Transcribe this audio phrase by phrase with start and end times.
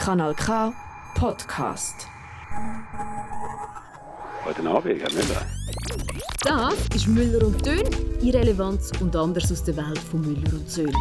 [0.00, 0.72] Kanal K
[1.14, 2.08] Podcast.
[4.46, 5.42] Guten Abend, Herr Müller.
[6.42, 7.84] Das ist Müller und Dön,
[8.22, 10.96] Irrelevanz und anders aus der Welt von Müller und Söhn.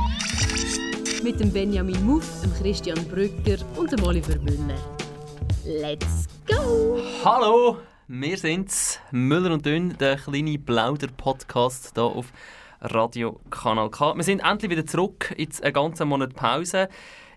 [1.23, 4.77] Mit dem Benjamin Muff, dem Christian Brücker und dem Oliver Müller.
[5.65, 6.99] Let's go!
[7.23, 7.77] Hallo,
[8.09, 12.33] wir sind's, Müller und Dünn, der kleine Plauder-Podcast hier auf
[12.81, 14.13] Radio Kanal K.
[14.17, 16.89] Wir sind endlich wieder zurück, jetzt einen ganzen Monat Pause.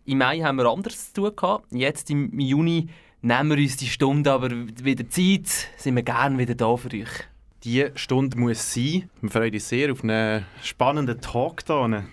[0.04, 1.66] Im Mai haben wir anders zu tun gehabt.
[1.70, 2.88] Jetzt im Juni
[3.20, 7.08] nehmen wir uns die Stunde aber wieder Zeit, sind wir gerne wieder da für euch.
[7.62, 9.08] Die Stunde muss sein.
[9.20, 12.04] Wir freuen uns sehr auf einen spannenden Talk hier.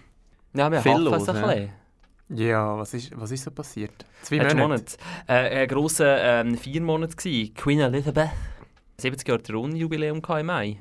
[0.53, 1.47] Ja, wir Viel hoffen los, es ein ja.
[1.47, 1.69] bisschen.
[2.29, 4.05] Ja, was ist, was ist so passiert?
[4.21, 4.55] Zwei Monate.
[4.55, 4.97] Monat.
[5.27, 7.51] Äh, ein grosser ähm, vier Monate gsi.
[7.55, 8.29] Queen Elizabeth.
[8.97, 10.77] 70 Jahre Thronjubiläum gehabt im Mai.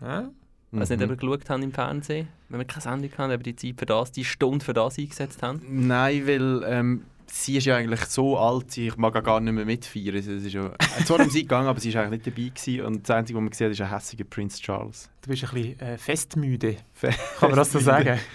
[0.00, 0.30] Ja?
[0.72, 1.04] Ich weiß nicht, Mhm.
[1.04, 2.28] ob ihr geschaut habt im Fernsehen.
[2.48, 5.42] Wenn wir keine Sendung hatten, aber die Zeit für das, die Stunde für das eingesetzt
[5.42, 5.60] haben.
[5.86, 9.64] Nein, weil ähm, sie ist ja eigentlich so alt, ich mag auch gar nicht mehr
[9.64, 10.14] mitfeiern.
[10.16, 12.48] Es ist ja, äh, zwar um sie gegangen, aber sie war eigentlich nicht dabei.
[12.50, 12.84] Gewesen.
[12.86, 15.08] Und das Einzige, was man gesehen hat, ist ein hässiger Prinz Charles.
[15.22, 16.76] Du bist ein bisschen äh, festmüde.
[17.00, 18.18] Kann man das so sagen?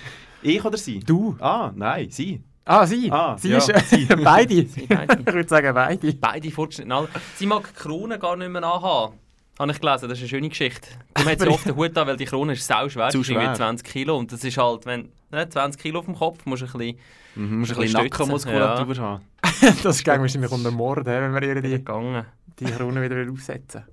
[0.44, 1.00] Ich oder sie?
[1.02, 1.36] Du?
[1.40, 2.42] Ah, nein, sie.
[2.66, 3.12] Ah, sie?
[3.12, 4.66] Ah, sie ja, ist äh, beide.
[4.66, 5.20] Sie beide.
[5.20, 6.14] ich würde sagen, beide.
[6.14, 6.92] Beide fortgeschritten.
[6.92, 7.22] Alter.
[7.36, 9.20] Sie mag die Krone gar nicht mehr anhaben.
[9.62, 10.90] Habe ich gelesen, das ist eine schöne Geschichte.
[11.14, 13.28] Darum hat sie oft den Hut an, weil die Krone ist sau schwer, Zu ist
[13.28, 13.54] schwer.
[13.54, 14.18] 20 Kilo.
[14.18, 16.98] Und das ist halt, wenn ne, 20 Kilo auf dem Kopf, musst du ein bisschen
[17.36, 19.24] Mhm, musst ein bisschen Nackenmuskulatur haben.
[19.84, 22.26] Das ging wahrscheinlich unter Mord, wenn wir ihr die, gegangen.
[22.60, 23.84] die Krone wieder aufsetzen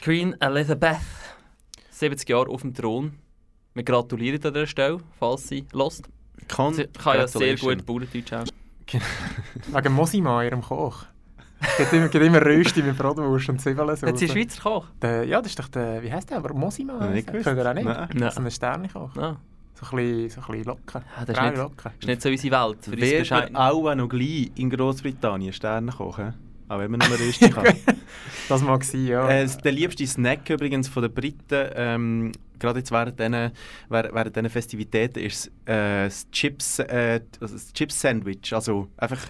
[0.00, 0.98] Queen Elizabeth,
[1.90, 3.18] 70 Jahre auf dem Thron.
[3.74, 6.08] Wir gratulieren an dieser Stelle, falls sie lost.
[6.48, 8.44] Kann, Sie kann ja sehr gut Bauerndeutsch auch.
[9.68, 11.04] Wegen Mosima, ihrem Koch.
[11.78, 13.88] Geht immer, geht immer Rösti mit Bratwurst und Zwiebeln.
[13.90, 14.86] Hat sie Schweizer Koch?
[15.00, 16.38] Der, ja, das ist doch der, wie heisst der?
[16.38, 17.08] Aber Mosima?
[17.14, 17.84] Ich nicht Könnt ihr auch nicht?
[17.84, 18.08] Nein.
[18.18, 19.16] Das ist ein Sternekoch.
[19.16, 19.36] Ah,
[19.74, 21.02] So ein bisschen, so ein bisschen locker.
[21.18, 21.92] Ja, das ist nicht- locker.
[22.00, 22.78] ist nicht so unsere Welt.
[22.84, 26.34] Für Wer wird auch noch gleich in Großbritannien Sterne kochen?
[26.68, 27.64] Auch wenn man nur Rösti kann.
[28.48, 29.28] Das mag sein, ja.
[29.28, 33.52] Äh, der liebste Snack übrigens von den Briten, ähm, gerade jetzt während diesen
[33.88, 38.52] während, diesen Festivitäten, ist äh, das Chips, äh, also das Chips Sandwich.
[38.52, 39.20] Also einfach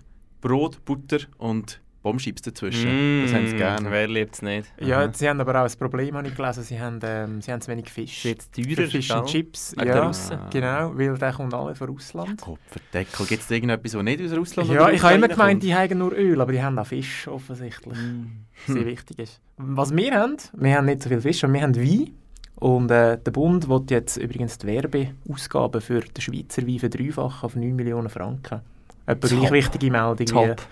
[0.40, 3.22] Brot, Butter und Bombschips dazwischen.
[3.24, 3.88] Das haben sie gerne.
[3.88, 4.72] Mm, Wer liebt es nicht?
[4.80, 5.10] Ja, Aha.
[5.12, 6.62] sie haben aber auch ein Problem, habe ich gelesen.
[6.64, 8.24] Sie haben, ähm, sie haben zu wenig Fisch.
[8.24, 9.24] Jetzt teurer, and gell?
[9.26, 9.74] Chips.
[9.82, 10.38] Ja, Russen.
[10.50, 12.40] genau, weil der kommt alle von Russland.
[12.40, 13.26] Kopferdeckel.
[13.26, 15.62] Gibt es irgendetwas, das nicht aus Russland Ja, ich habe immer gemeint, kommt?
[15.62, 17.96] die haben nur Öl, aber die haben auch Fisch offensichtlich.
[17.96, 18.26] Mm.
[18.66, 19.40] Sehr wichtig ist.
[19.56, 22.10] Was wir haben, wir haben nicht so viel Fisch, aber wir haben Wein.
[22.56, 27.56] Und äh, der Bund will jetzt übrigens die Werbeausgaben für den Schweizer Wein verdreifachen auf
[27.56, 28.60] 9 Millionen Franken.
[29.04, 30.62] Etwa gleich wichtige Meldung wie Top.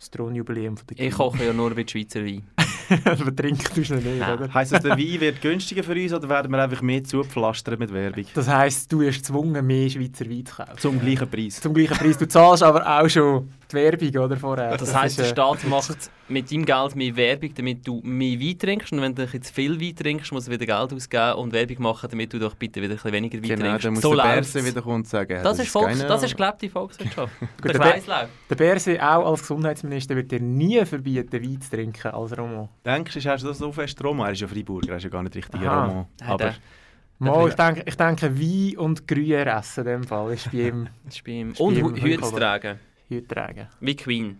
[0.00, 2.42] Das Thronjubiläum von der Ich koche ja nur mit Schweizer Wein.
[3.04, 4.32] Aber trinken tust du nicht, Nein.
[4.38, 4.52] oder?
[4.52, 7.92] Heisst das, der Wein wird günstiger für uns oder werden wir einfach mehr zugepflastert mit
[7.92, 8.24] Werbung?
[8.34, 10.78] Das heisst, du wirst gezwungen, mehr Schweizer Wein zu kaufen.
[10.78, 11.60] Zum gleichen Preis.
[11.60, 12.16] Zum gleichen Preis.
[12.16, 14.76] Du zahlst aber auch schon die Werbung oder, vorher.
[14.76, 18.58] Das heisst, der äh, Staat macht mit deinem Geld mehr Werbung, damit du mehr Wein
[18.58, 18.92] trinkst.
[18.92, 22.08] Und wenn du jetzt viel Wein trinkst, musst du wieder Geld ausgeben und Werbung machen,
[22.10, 23.84] damit du doch bitte wieder ein bisschen weniger Wein Genau, trinkst.
[23.84, 24.22] dann muss so der.
[24.22, 27.32] Berse wieder kommen und sagen, ja, Das, ist Volks, keine- das ist gelebte Volkswirtschaft.
[27.64, 28.28] der der.
[28.50, 32.68] Der Berse, auch als Gesundheitsminister, wird dir nie verbieten, Wein zu trinken als Romo.
[32.84, 34.24] Denkst du, hast du das so fest Romo?
[34.24, 35.84] Er ist ja Freiburger, er ist ja gar nicht richtig Aha.
[35.86, 36.08] Romo.
[36.26, 36.54] Aber der-
[37.22, 40.88] Mal, ich, denke, ich denke, Wein und Gruyère essen in dem Fall ist bei ihm
[41.04, 41.50] Das ist bei ihm.
[41.50, 42.78] Ist Und Hüte tragen.
[43.10, 43.68] Heute tragen.
[43.80, 44.38] Wie Queen.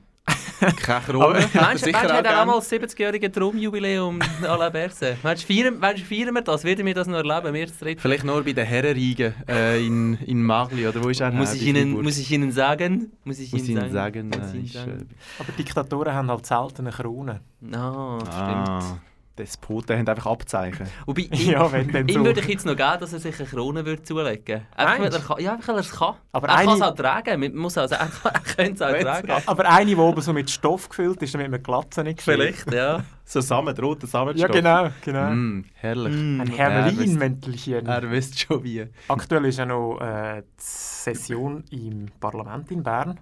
[0.82, 1.48] keine Krone.
[1.54, 2.34] Meinst du, hat er gern.
[2.34, 5.16] auch mal das 70-jährige Traumjubiläum à la Berse?
[5.22, 6.64] Meinst du, feiern, feiern wir das?
[6.64, 7.54] Werden wir das noch erleben?
[7.54, 7.68] Wir?
[7.96, 11.30] Vielleicht nur bei den Herrenriegen äh, in, in Magli, oder wo ist er?
[11.32, 13.12] Muss her, ich, Ihnen, muss ich Ihnen sagen?
[13.24, 14.28] Muss ich Muss Ihnen sagen?
[14.28, 15.08] Muss nein, ich äh, sagen?
[15.38, 17.40] Aber Diktatoren haben halt selten eine Krone.
[17.72, 19.00] Ah, stimmt.
[19.40, 20.86] Despoten haben einfach Abzeichen.
[21.06, 22.24] Wobei, ihm, Ja, wenn dann so.
[22.24, 25.38] würde ich jetzt noch geben, dass er sich eine Krone würde zulegen er kann.
[25.40, 26.14] Ja, einfach, weil er es kann.
[26.32, 27.40] Aber er kann es eine- auch tragen.
[27.40, 29.42] Man muss also, er er könnte es auch tragen.
[29.46, 32.34] Aber eine, die oben so mit Stoff gefüllt ist, damit man die Glatze nicht sieht.
[32.34, 33.02] Vielleicht, ja.
[33.32, 34.50] So Samen, roter Ja, Samenstoff.
[34.50, 34.88] genau.
[35.04, 35.30] genau.
[35.30, 36.16] Mm, herrlich.
[36.16, 36.40] Mm.
[36.40, 37.86] Ein Ja, Hermelin-Mäntelchen.
[37.86, 38.84] Er wisst schon wie.
[39.06, 43.20] Aktuell ist ja noch äh, die Session im Parlament in Bern.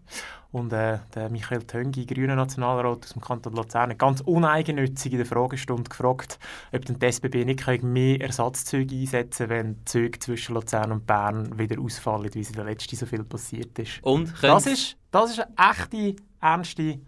[0.50, 5.18] Und äh, der Michael Töngi, grüner Nationalrat aus dem Kanton Luzern, hat ganz uneigennützig in
[5.18, 6.38] der Fragestunde gefragt,
[6.72, 11.06] ob denn die SBB nicht mehr Ersatzzüge einsetzen kann, wenn die Züge zwischen Luzern und
[11.06, 14.02] Bern wieder ausfallen, wie es in der letzten so viel passiert ist.
[14.02, 14.32] Und?
[14.40, 16.98] Das ist, das ist eine echte, ernste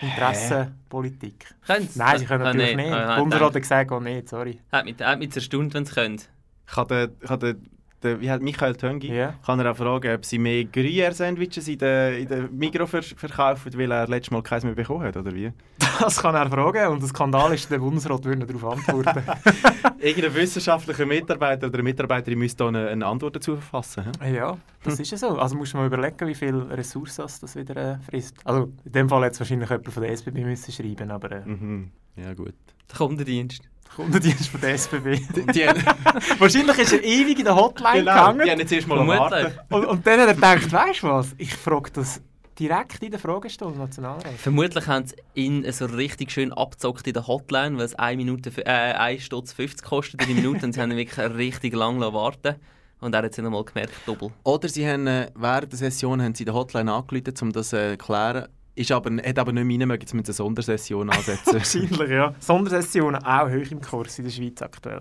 [0.00, 1.46] Interessenpolitik.
[1.66, 1.96] können's?
[1.96, 2.82] Nein, sie können natürlich nee.
[2.84, 2.94] nicht.
[2.94, 4.60] Der Bundesrat hat gesagt, oh nicht, sorry.
[4.70, 6.20] Hat mich, hat mich erstaunt, wenn sie können.
[6.66, 9.34] Ich habe den, ich habe den der, wie hat Michael Töngi, Ja.
[9.44, 13.72] kann er auch fragen, ob sie mehr Gruyère-Sandwiches in der, in der Migro ver verkaufen,
[13.76, 15.52] weil er letztes Mal keins mehr bekommen hat, oder wie?
[16.00, 19.22] Das kann er fragen und der Skandal ist, der Bundesrat würde nicht darauf antworten.
[19.98, 24.04] Irgendein wissenschaftlicher Mitarbeiter oder eine Mitarbeiterin müsste da eine, eine Antwort dazu verfassen.
[24.22, 24.34] hä?
[24.36, 25.38] ja, das ist ja so.
[25.38, 28.36] Also musst du mal überlegen, wie viele Ressourcen das wieder äh, frisst.
[28.44, 31.90] Also in dem Fall jetzt wahrscheinlich jemand von der SBB müssen schreiben, aber äh, Mhm.
[32.16, 32.54] Ja, gut.
[32.90, 33.62] Der Kundendienst.
[33.96, 35.20] Kundendienst von der SBB.
[35.52, 35.82] Die, haben,
[36.38, 38.40] Wahrscheinlich ist er ewig in der Hotline genau, gegangen.
[38.44, 39.20] die haben jetzt erst mal Vermutlich.
[39.44, 39.58] warten.
[39.74, 42.20] Und, und dann hat er gedacht, weißt du was, ich frage das
[42.58, 44.26] direkt in der Fragestunde im Nationalrat.
[44.36, 48.50] Vermutlich haben sie ihn so richtig schön abgezockt in der Hotline, weil es 1 Minute,
[48.50, 51.74] für- äh, 1 Stutz 50 kostet in der Minute und sie haben ihn wirklich richtig
[51.74, 52.56] lange lassen warten
[53.00, 54.32] Und er hat es nicht einmal gemerkt, doppelt.
[54.42, 57.92] Oder sie haben äh, während der Session haben sie die Hotline angerufen, um das äh,
[57.96, 58.48] zu klären.
[58.78, 61.52] Ist aber, hat aber nicht rein, mögen, jetzt mit einer Sondersession ansetzen.
[61.54, 62.32] Wahrscheinlich, ja.
[62.38, 65.00] Sondersessionen auch hoch im Kurs in der Schweiz aktuell.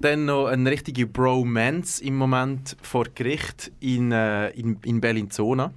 [0.00, 5.72] Dann noch eine richtige Bromance im Moment vor Gericht in, äh, in, in Bellinzona.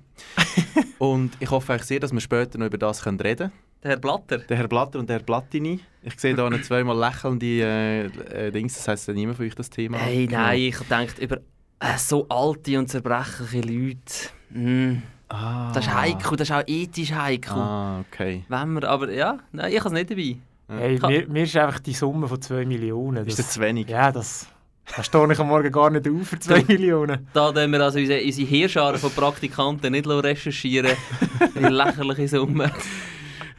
[0.97, 3.51] und ich hoffe eigentlich sehr, dass wir später noch über das können reden können.
[3.83, 4.39] Der Herr Blatter.
[4.39, 5.79] Der Herr Blatter und der Herr Plattini.
[6.01, 8.05] Ich sehe da noch zweimal lächelnde äh,
[8.47, 8.73] äh, Dings.
[8.73, 9.99] Das heisst, niemand von euch das Thema.
[9.99, 10.41] Hey, Genau.
[10.41, 11.37] nein, ich denke über
[11.79, 14.29] äh, so alte und zerbrechliche Leute.
[14.49, 15.71] Mm, Ah.
[15.73, 17.53] das ist heikel, das ist auch ethisch heikel.
[17.53, 18.45] Ah, okay.
[18.47, 20.37] Wenn wir, aber ja, nein, ich habe es nicht dabei.
[20.69, 23.25] Hey, mir, mir ist einfach die Summe von 2 Millionen.
[23.25, 23.87] Ist das zu wenig?
[23.89, 24.47] Ja, das,
[24.95, 27.27] da stehe ich am Morgen gar nicht auf für 2 Millionen.
[27.33, 30.91] Da tun wir also unsere, unsere Heerscharen von Praktikanten nicht recherchieren
[31.55, 32.71] In lächerliche Summe.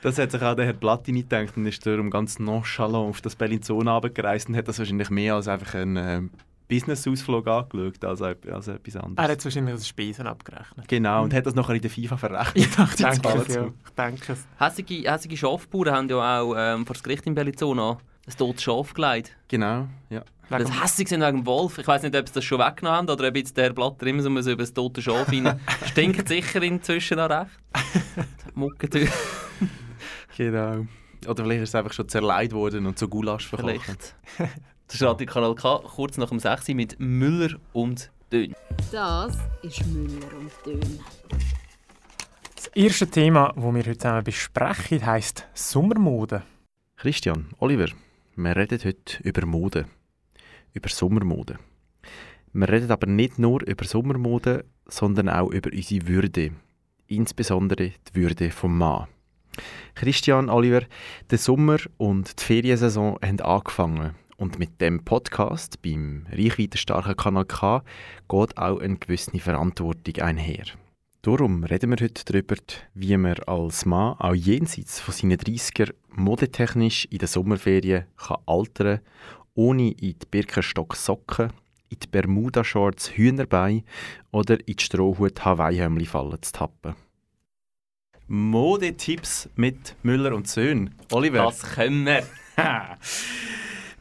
[0.00, 3.34] Das hat sich auch der Herr Plattini gedacht und ist darum ganz nonchalant auf das
[3.34, 6.22] Bellinzona runtergereist und hat das wahrscheinlich mehr als einfach einen äh,
[6.68, 9.28] Business-Ausflug angeschaut, als, als etwas Er anderes.
[9.30, 10.86] hat wahrscheinlich das Spesen abgerechnet.
[10.88, 12.56] Genau, und hat das nachher in der FIFA verrechnet.
[12.56, 13.66] Ich denke es, ja.
[13.66, 14.46] Ich denke es.
[14.58, 18.92] Hässige, hässige Schafbauern haben ja auch ähm, vor das Gericht in Bellinzona ein totes Schaf
[18.92, 19.34] gelegt.
[19.48, 20.22] Genau, ja.
[20.50, 21.76] Weil sie hässig sind wegen dem Wolf.
[21.78, 24.22] Ich weiß nicht, ob sie das schon weggenommen haben oder ob jetzt der Blatter immer
[24.22, 25.60] so über das tote Schaf rein.
[25.86, 27.50] Stinkt sicher inzwischen noch recht.
[28.54, 29.08] Muckentür
[30.36, 30.86] Genau.
[31.26, 34.14] Oder vielleicht ist es einfach schon zerleiht worden und zu Gulasch verkocht.
[34.36, 34.50] vielleicht.
[34.88, 38.54] Das ist Radio Kanal K, kurz nach dem 6 Uhr mit Müller und Dön.
[38.90, 41.00] Das ist Müller und Dön.
[42.56, 46.42] Das erste Thema, das wir heute zusammen besprechen, heisst Sommermode.
[46.96, 47.88] Christian, Oliver,
[48.34, 49.84] wir reden heute über Mode.
[50.72, 51.58] Über Sommermode.
[52.54, 56.52] Wir reden aber nicht nur über Sommermode, sondern auch über unsere Würde.
[57.08, 59.06] Insbesondere die Würde vom Mann.
[59.94, 60.86] Christian, Oliver,
[61.30, 64.14] der Sommer und die Feriensaison haben angefangen.
[64.38, 67.82] Und mit dem Podcast beim reichweitenstarken Kanal K
[68.28, 70.64] geht auch eine gewisse Verantwortung einher.
[71.22, 72.54] Darum reden wir heute darüber,
[72.94, 79.00] wie man als Mann auch jenseits von seinen 30er modetechnisch in den Sommerferien kann altern
[79.54, 81.52] ohne in die Birkenstock-Socken,
[81.88, 83.82] in die Bermuda-Shorts Hühnerbein
[84.30, 86.94] oder in die Strohhut Hawaii-Hömmli fallen zu tappen.
[88.28, 90.94] Modetipps mit Müller und Söhn.
[91.10, 92.24] Oliver, Das können wir.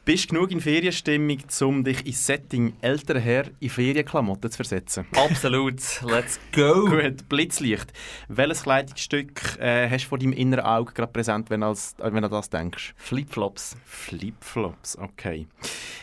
[0.08, 5.06] bist du genug in Ferienstimmung, um dich ins Setting älterer Herr in Ferienklamotten zu versetzen?
[5.14, 5.82] Absolut.
[6.02, 6.86] Let's go.
[6.90, 7.92] Gut, Blitzlicht.
[8.30, 12.06] Welches Kleidungsstück äh, hast du vor deinem inneren Auge gerade präsent, wenn du, als, äh,
[12.06, 12.94] wenn du an das denkst?
[12.96, 13.76] Flipflops.
[13.84, 15.46] Flipflops, okay.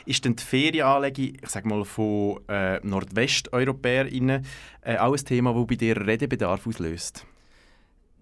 [0.05, 4.45] Ist denn die Ferienanlegung, ich sag mal, von äh, NordwesteuropäerInnen
[4.83, 7.25] äh, auch ein Thema, das bei dir Redebedarf auslöst?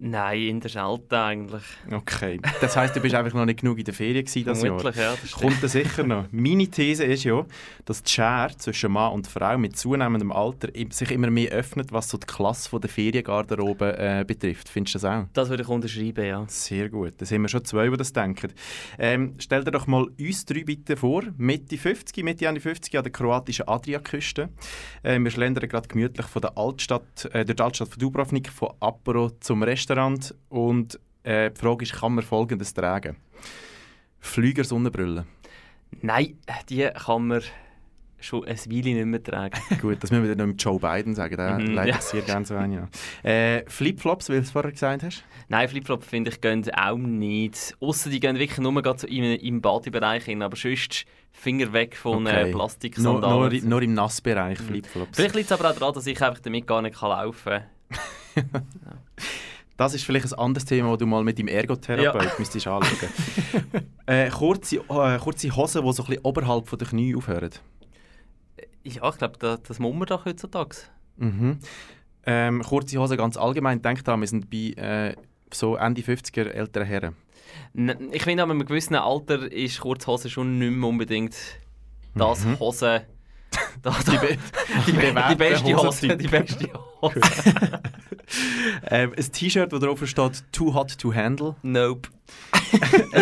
[0.04, 1.62] Nein, in der Schelte eigentlich.
[1.88, 2.40] Okay.
[2.60, 4.82] Das heisst, du bist einfach noch nicht genug in der Ferien gewesen das Jahr.
[4.96, 5.14] Ja.
[5.20, 5.30] Das.
[5.30, 6.26] Kommt das sicher noch.
[6.32, 7.46] Meine These ist ja,
[7.84, 12.08] dass die Schere zwischen Mann und Frau mit zunehmendem Alter sich immer mehr öffnet, was
[12.08, 14.68] so die Klasse von der Feriengarderobe äh, betrifft.
[14.68, 15.26] Findest du das auch?
[15.34, 16.44] Das würde ich unterschreiben, ja.
[16.48, 17.14] Sehr gut.
[17.18, 18.52] Da sind wir schon zwei, die das denken.
[18.98, 23.04] Ähm, stell dir doch mal uns drei bitte vor, Mitte 50, Mitte Ende 50 an
[23.04, 24.48] der kroatischen Adriaküste.
[25.04, 28.70] Äh, wir schlendern gerade gemütlich von der Altstadt, äh, durch die Altstadt von Dubrovnik, von
[28.80, 29.91] Apero zum Restaurant.
[30.48, 33.16] Und äh, die Frage ist, kann man Folgendes tragen?
[34.20, 35.26] Flüger Sonnenbrille.
[36.00, 37.42] Nein, die kann man
[38.20, 39.58] schon ein Weile nicht mehr tragen.
[39.80, 41.36] Gut, das müssen wir dann noch mit Joe Biden sagen.
[41.36, 42.00] Der Mhm, leitet ja.
[42.00, 42.72] sehr gerne so ein.
[42.72, 42.88] Ja.
[43.28, 45.24] Äh, Flipflops, wie du es vorher gesagt hast.
[45.48, 47.74] Nein, Flipflop finde ich gehen auch nicht.
[47.80, 50.40] Außer die gehen wirklich nur so im, im Badebereich hin.
[50.42, 52.42] Aber sonst Finger weg von Okay.
[52.42, 53.60] äh, Nur, Plastiksandalen.
[53.60, 55.16] nur, nur im Nassbereich Flipflops.
[55.16, 57.62] Vielleicht liegt es aber auch daran, dass ich einfach damit gar nicht kann laufen kann.
[59.84, 62.30] Das ist vielleicht ein anderes Thema, das du mal mit dem Ergotherapeut Ja.
[62.38, 62.96] müsstest anschauen
[64.06, 67.50] äh, kurze, äh, kurze Hosen, die so ein bisschen oberhalb von der Knie aufhören.
[68.84, 70.76] Ja, ich glaube, das, das muss man doch heutzutage.
[71.16, 71.58] Mhm.
[72.24, 73.82] Ähm, kurze Hosen ganz allgemein.
[73.82, 75.16] Denk daran, wir sind bei äh,
[75.52, 77.16] so Ende 50er älteren Herren.
[77.74, 81.34] N- Ich finde, an einem gewissen Alter ist Kurzhose schon nicht mehr unbedingt
[82.14, 82.58] das Mhm.
[82.60, 83.02] Hose,
[83.82, 84.38] Da, Die, da, be
[84.86, 86.16] die, bewährten die beste Hose.
[86.16, 86.68] Die beste
[87.00, 87.20] Hose.
[88.90, 91.56] ähm, ein T-Shirt, wo drauf steht «Too hot to handle».
[91.62, 92.08] Nope.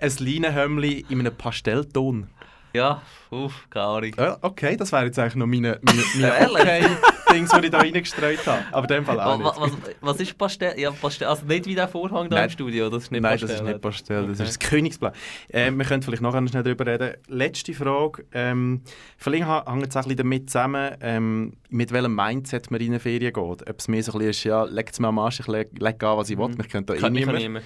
[0.00, 2.28] Ein Leinenhömmli in einem Pastellton.
[2.72, 4.12] Ja, uff, keine Ahnung.
[4.18, 6.90] Ja, okay, das wären jetzt eigentlich noch meine, meine, meine Ehrlich?
[7.26, 8.62] okay-Dings, die ich da reingestreut habe.
[8.72, 9.46] Aber in dem Fall auch Wa- nicht.
[9.46, 10.78] wa- Was, was ist Pastell?
[10.78, 11.28] Ja, Pastell.
[11.28, 12.44] Also nicht wie der Vorhang da Nein.
[12.44, 13.48] im Studio, das ist nicht Nein, Pastell.
[13.48, 14.48] das ist nicht Pastell, das Okay.
[14.48, 15.12] ist das Königsblau.
[15.50, 17.14] Ähm, wir können vielleicht nachher noch schnell darüber reden.
[17.28, 18.24] Letzte Frage.
[18.32, 18.82] Ähm,
[19.16, 23.00] vielleicht hängt es auch ein bisschen damit zusammen, ähm, mit welchem Mindset man in eine
[23.00, 23.36] Ferien geht.
[23.36, 25.70] Ob es mehr so ein bisschen ist, ja, legt es mir am Arsch, ich leg,
[25.78, 27.38] leg an, was ich will, mich könnte da eh Kann ich niemand.
[27.38, 27.64] niemand.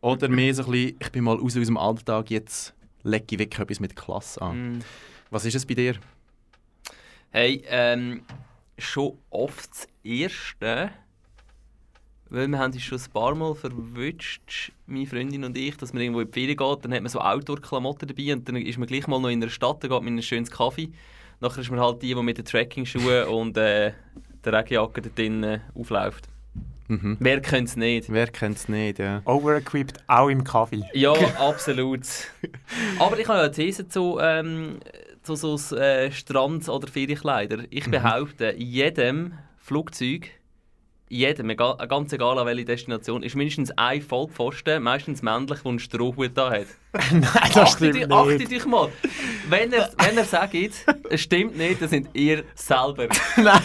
[0.00, 2.72] Oder mehr so ein bisschen, ich bin mal raus aus dem Alltag, jetzt
[3.02, 4.76] lege ich wirklich etwas mit Klasse an.
[4.76, 4.80] Mm.
[5.30, 5.94] Was ist es bei dir?
[7.30, 8.22] Hey, ähm,
[8.78, 10.90] schon oft das Erste,
[12.30, 16.02] weil wir haben uns schon ein paar Mal verwünscht, meine Freundin und ich, dass man
[16.02, 18.86] irgendwo in die Ferien geht, dann hat man so Outdoor-Klamotten dabei und dann ist man
[18.86, 20.90] gleich mal noch in einer Stadt, dann geht man in ein schönes Kaffee.
[21.40, 23.92] Nachher ist man halt die, die mit den Trekking-Schuhen und äh,
[24.44, 26.28] der Regenjacke da drinnen aufläuft.
[26.88, 27.18] Mhm.
[27.20, 28.10] Wer kennt es nicht?
[28.10, 28.98] Wer kennt es nicht?
[28.98, 29.20] Ja.
[29.26, 30.82] Overequipped, auch im Kaffee.
[30.94, 32.00] Ja, absolut.
[32.98, 34.80] Aber ich habe ja eine These zu, ähm,
[35.36, 37.64] zu so äh, Strand- oder Ferienkleider.
[37.70, 40.30] Ich behaupte, in jedem Flugzeug,
[41.10, 45.70] in jedem, egal, ganz egal an welche Destination, ist mindestens ein Vollpfosten, meistens männlich, der
[45.70, 46.66] einen Strohhut da hat.
[47.12, 48.52] Nein, das Achtet stimmt achtet nicht.
[48.52, 48.90] euch mal.
[49.48, 50.54] Wenn er, wenn er sagt,
[51.10, 53.08] es stimmt nicht, dann sind ihr selber.
[53.36, 53.62] Nein,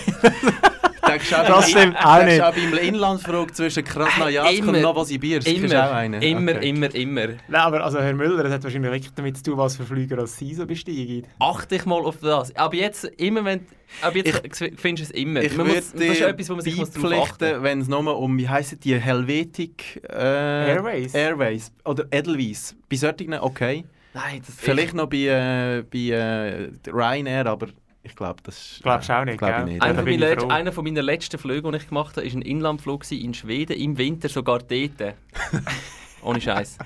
[1.14, 2.38] Denkst du auch, Das beim- stimmt auch nicht.
[2.40, 4.74] du auch beim Inlandsflug zwischen Krasnojarsk Immer.
[4.74, 5.48] und Novosibirsk?
[5.48, 6.26] Ist auch Immer, eine?
[6.26, 6.70] immer, Okay.
[6.70, 7.28] immer, immer.
[7.28, 10.20] Nein, aber also Herr Müller, das hat wahrscheinlich wirklich damit zu tun, was für Flüger
[10.20, 11.26] als Sie so besteigen.
[11.40, 12.56] Achte dich mal auf das.
[12.56, 13.66] Aber jetzt, immer wenn.
[14.02, 14.42] Aber jetzt
[14.78, 15.42] findest du es immer.
[15.44, 18.38] Ich Man muss, das ist etwas, wo man sich muss beipflichten, wenn es nur um,
[18.38, 21.14] wie heisst die, Helvetic äh, Airways?
[21.14, 22.76] Airways oder Edelweiss.
[22.90, 23.86] Bei solchen okay.
[24.16, 27.68] Nein, das Vielleicht noch bei, äh, bei äh, Ryanair, aber
[28.04, 28.84] ich glaube, das ist...
[28.84, 29.84] Glaubst du auch nicht, glaub ich nicht.
[29.84, 30.48] Ja, Einer, von ich froh.
[30.50, 33.98] einer von meiner letzten Flüge, die ich gemacht habe, war ein Inlandflug in Schweden, im
[33.98, 35.16] Winter sogar dort.
[36.22, 36.78] Ohne Scheiß.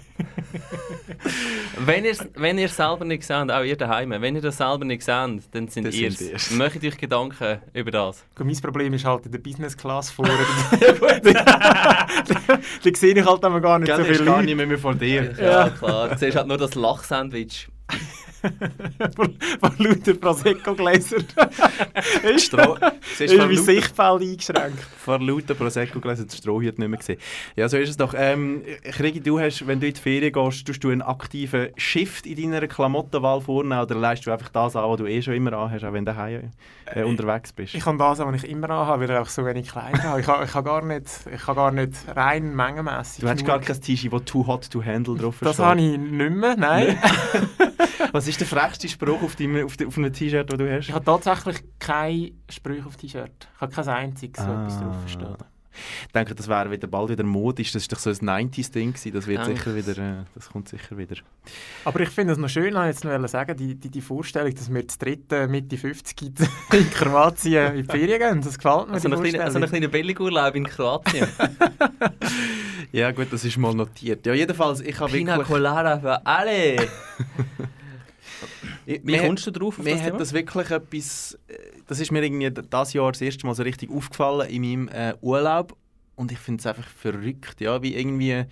[1.86, 5.04] wenn ihr wenn ihr selber nicht seht, auch ihr daheim, wenn ihr das selber nicht
[5.04, 6.50] seht, dann sind Das ihr sind es.
[6.52, 8.26] Macht euch Gedanken über das.
[8.40, 10.32] Mein Problem ist halt in der Business Class vorne.
[11.24, 12.08] da
[12.96, 15.36] sehe ich halt immer gar nicht Gell, so ist viele gar nicht mehr vor dir.
[15.40, 16.10] Ja, klar.
[16.10, 17.68] Du siehst halt nur das Lachsandwich.
[19.16, 19.36] von,
[19.78, 21.18] lauter Prosecco-Gläser.
[22.38, 22.78] Stroh.
[23.20, 24.80] Ist du, mein Sichtfeld eingeschränkt.
[24.98, 27.20] vor lauter Prosecco gelesen, den Strohhut nicht mehr gesehen.
[27.56, 28.14] Ja, so ist es doch.
[28.16, 32.26] Ähm, Krigi, du hast, wenn du in die Ferien gehst, tust du einen aktiven Shift
[32.28, 35.54] in deiner Klamottenwahl vornehmen oder leistest du einfach das an, was du eh schon immer
[35.54, 36.52] anhast, auch wenn du daheim
[36.86, 37.74] äh, unterwegs bist?
[37.76, 40.22] Ich habe das, was ich immer anhabe, weil ich auch so wenig Kleider habe.
[40.22, 43.22] Ich ich habe, gar, nicht, ich habe gar nicht rein mengenmässig.
[43.22, 46.32] du hast gar kein T-Shirt, das «Too hot to handle» drauf Das habe ich nicht
[46.32, 46.98] mehr, nein.
[48.12, 50.90] Was ist der frechste Spruch auf, deinem, auf, de- auf einem T-Shirt, das du hast?
[50.90, 53.48] Ich habe tatsächlich keine Sprüche auf T-Shirt.
[53.56, 54.82] Ich habe kein einziges, so etwas Ah.
[54.82, 55.46] drauf steht.
[56.08, 57.72] Ich denke, das wäre wieder bald wieder modisch.
[57.72, 59.14] Das ist doch so ein 90s-Ding gewesen.
[59.14, 59.46] Das wird Ah.
[59.46, 61.18] sicher wieder, äh, das kommt sicher wieder.
[61.86, 64.74] Aber ich finde es noch schön, ich jetzt noch sagen, die, die, die Vorstellung, dass
[64.74, 66.20] wir das dritte Mitte 50
[66.74, 68.42] in Kroatien in die Ferien gehen.
[68.42, 69.70] Das gefällt mir, Also die ein kleiner, also ein Vorstellung.
[69.70, 71.28] kleiner Billigurlaub in Kroatien.
[72.94, 74.26] Ja gut, das ist mal notiert.
[74.26, 75.48] Ja, jedenfalls, ich habe Pina wirklich...
[75.50, 76.78] Colada für alle.
[78.88, 81.38] Wie mir- kommst du drauf auf Mir das hat das wirklich etwas...
[81.48, 81.54] äh,
[81.88, 85.14] Das ist mir irgendwie das Jahr das erste Mal so richtig aufgefallen in meinem äh,
[85.22, 85.76] Urlaub.
[86.16, 88.44] Und ich finde es einfach verrückt, ja, wie irgendwie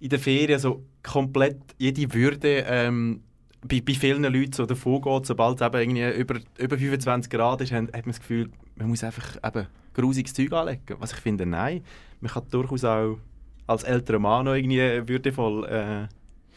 [0.00, 3.22] in den Ferien so komplett jede Würde ähm,
[3.66, 7.60] bei, bei vielen Leuten so davon geht, sobald es eben irgendwie über, über 25 Grad
[7.60, 10.82] ist, hat, hat man das Gefühl, man muss einfach eben grusiges Zeug anlegen.
[10.98, 11.82] Was ich finde, nein.
[12.20, 13.18] Man kann durchaus auch
[13.66, 16.08] als älterer Mann noch irgendwie würdevoll äh,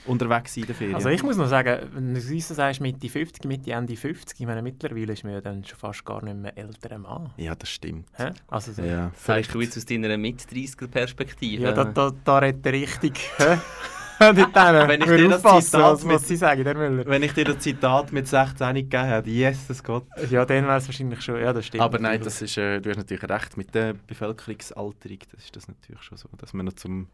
[0.06, 0.96] unterwegs sein in den Ferien.
[0.96, 4.46] Also ich muss noch sagen, wenn du so sagst, Mitte 50, Mitte, Ende 50, ich
[4.46, 7.32] meine, mittlerweile ist man ja dann schon fast gar nicht mehr älterer Mann.
[7.38, 8.08] ja, das stimmt.
[8.18, 8.32] Hä?
[8.48, 8.82] Also so.
[8.84, 11.64] Ja, Sagst du jetzt aus deiner Mit-30er-Perspektive?
[11.64, 13.30] Ja, da, da, da redet er richtig.
[14.20, 17.06] Wenn ich dir das Zitat mit- was sie sagen, der Müller.
[17.06, 20.06] Wenn ich dir das Zitat mit 16 gegeben hätte, Jesus Gott.
[20.30, 21.42] Ja, dann wäre es wahrscheinlich schon.
[21.42, 21.84] Ja, das stimmt.
[21.84, 25.18] Aber nein, das ist, äh, du hast natürlich recht mit der Bevölkerungsalterung.
[25.34, 27.08] Das ist das natürlich schon so, dass man noch zum,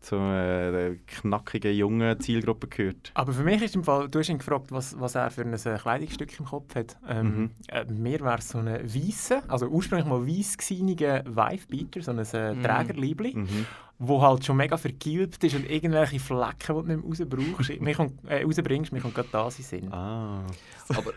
[0.00, 3.10] zur äh, der knackigen jungen Zielgruppe gehört.
[3.14, 5.52] Aber für mich ist im Fall, du hast ihn gefragt, was, was er für ein
[5.52, 6.96] äh, Kleidungsstück im Kopf hat.
[7.08, 7.50] Ähm, Mhm.
[7.68, 12.18] äh, mir wäre es so ein weißer, also ursprünglich mal weiss gesieniger Wifebeater, so ein
[12.18, 12.62] äh, Mhm.
[12.62, 13.66] Trägerliebli, Mhm.
[13.98, 18.30] wo halt schon mega vergilbt ist und irgendwelche Flecken, die du nicht mehr rausbrauchst, kommt,
[18.30, 19.92] äh, rausbringst, mir kommt gerade das in Sinn.
[19.92, 20.44] Ah.
[20.90, 21.10] Aber,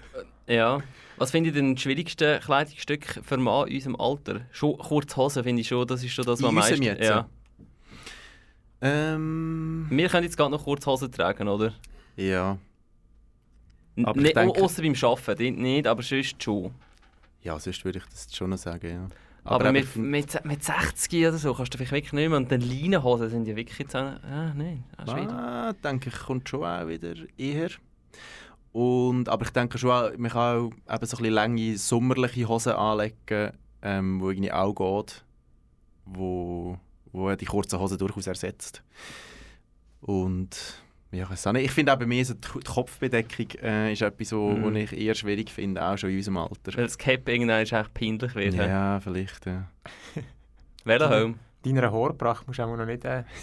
[0.47, 0.79] äh, ja.
[1.17, 4.41] Was finde ich denn das schwierigste Kleidungsstück für einen Mann in unserem Alter?
[4.51, 6.81] Schon kurze Hosen finde ich schon, das ist schon das, was am meisten...
[6.81, 7.03] jetzt?
[7.07, 7.29] Ja.
[8.81, 11.73] Ähm, Wir können jetzt gerade noch kurze Hosen tragen, oder?
[12.15, 12.57] ja.
[14.03, 16.71] Aber Nee, denke- Außer beim Arbeiten, nicht, aber sonst schon.
[17.41, 19.07] Ja, sonst würde ich das schon noch sagen, ja.
[19.43, 19.95] Aber, eben mit,
[20.35, 22.37] mit, mit 60 oder so kannst du vielleicht wirklich nicht mehr.
[22.37, 24.13] Und dann Leinenhosen sind ja wirklich jetzt auch...
[24.23, 25.69] Ah, nein, ah.
[25.69, 27.69] Ah, denke ich, kommt schon auch wieder eher.
[28.71, 32.47] Und, aber ich denke schon, auch, man kann auch eben so ein bisschen lange sommerliche
[32.47, 35.23] Hosen anlegen, ähm, wo irgendwie auch geht,
[36.05, 36.77] wo,
[37.11, 38.81] wo die kurzen Hosen durchaus ersetzt.
[40.01, 44.63] Und ja, ich finde auch bei mir so die Kopfbedeckung äh, ist etwas, wo, Mhm.
[44.63, 46.75] wo ich eher schwierig finde, auch schon in unserem Alter.
[46.77, 48.53] Weil das Cap irgendwann ist echt peinlich wird.
[48.53, 48.99] Ja.
[49.01, 49.45] Vielleicht.
[49.45, 49.67] Ja.
[50.85, 51.37] Velohelm.
[51.63, 53.03] Deiner Haarpracht musst du auch noch nicht...
[53.05, 53.23] Äh,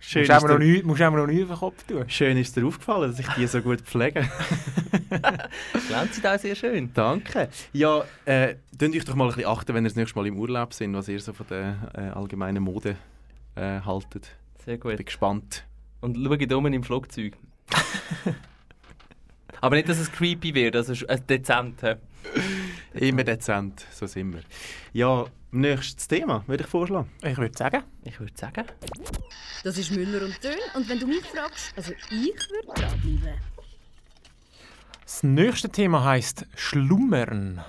[0.00, 2.04] Schön, musst du dir, auch noch nicht auf den Kopf tun.
[2.08, 4.28] schön ist dir aufgefallen, dass ich die so gut pflege.
[5.88, 6.92] Glänzt auch sehr schön.
[6.94, 7.48] Danke.
[7.72, 10.38] Ja, äh, könnt euch doch mal ein bisschen achten, wenn ihr das nächste Mal im
[10.38, 12.96] Urlaub sind, was ihr so von der äh, allgemeinen Mode
[13.56, 14.30] äh, haltet.
[14.64, 15.06] Sehr Ich bin gut.
[15.06, 15.64] gespannt.
[16.00, 17.34] Und schaut um im Flugzeug.
[19.60, 21.80] Aber nicht, dass es creepy wird, also äh, dezent.
[22.94, 24.42] Immer dezent, so sind wir.
[24.92, 27.10] Ja, nächstes Thema würde ich vorschlagen.
[27.22, 28.64] Ich würde sagen, Ich würde sagen.
[29.64, 30.58] Das ist Müller und Dön.
[30.74, 33.40] Und wenn du mich fragst, also ich würde dranbleiben.
[35.02, 37.64] das nächste Thema heisst Schlummern.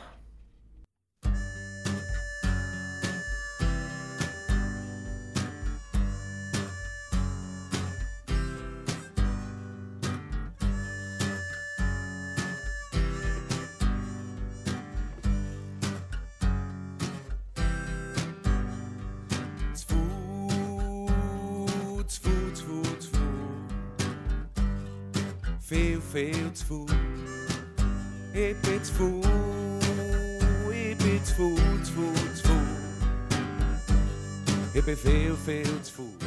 [28.62, 29.26] Bin zu Fuß,
[30.72, 32.70] ich bin zu Fuß, zu Fuß, zu Fuß.
[34.76, 36.18] Ich bin viel, viel zu Fuß.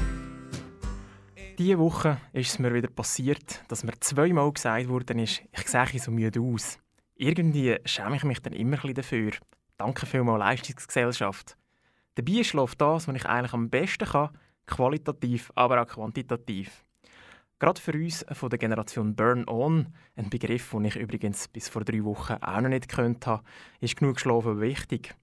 [1.59, 6.01] Diese Woche ist es mir wieder passiert, dass mir zweimal gesagt worden ist, ich sehe
[6.01, 6.79] so müde aus.
[7.15, 9.31] Irgendwie schäme ich mich dann immer ein bisschen dafür.
[9.77, 11.57] Danke vielmals Leistungsgesellschaft.
[12.17, 14.31] Dabei schläft das, was ich eigentlich am besten kann,
[14.67, 16.85] qualitativ, aber auch quantitativ.
[17.63, 21.85] Gerade für uns von der Generation Burn On, ein Begriff, den ich übrigens bis vor
[21.85, 23.45] drei Wochen auch noch nicht gekannt habe,
[23.79, 25.15] ist genug Schlafen wichtig.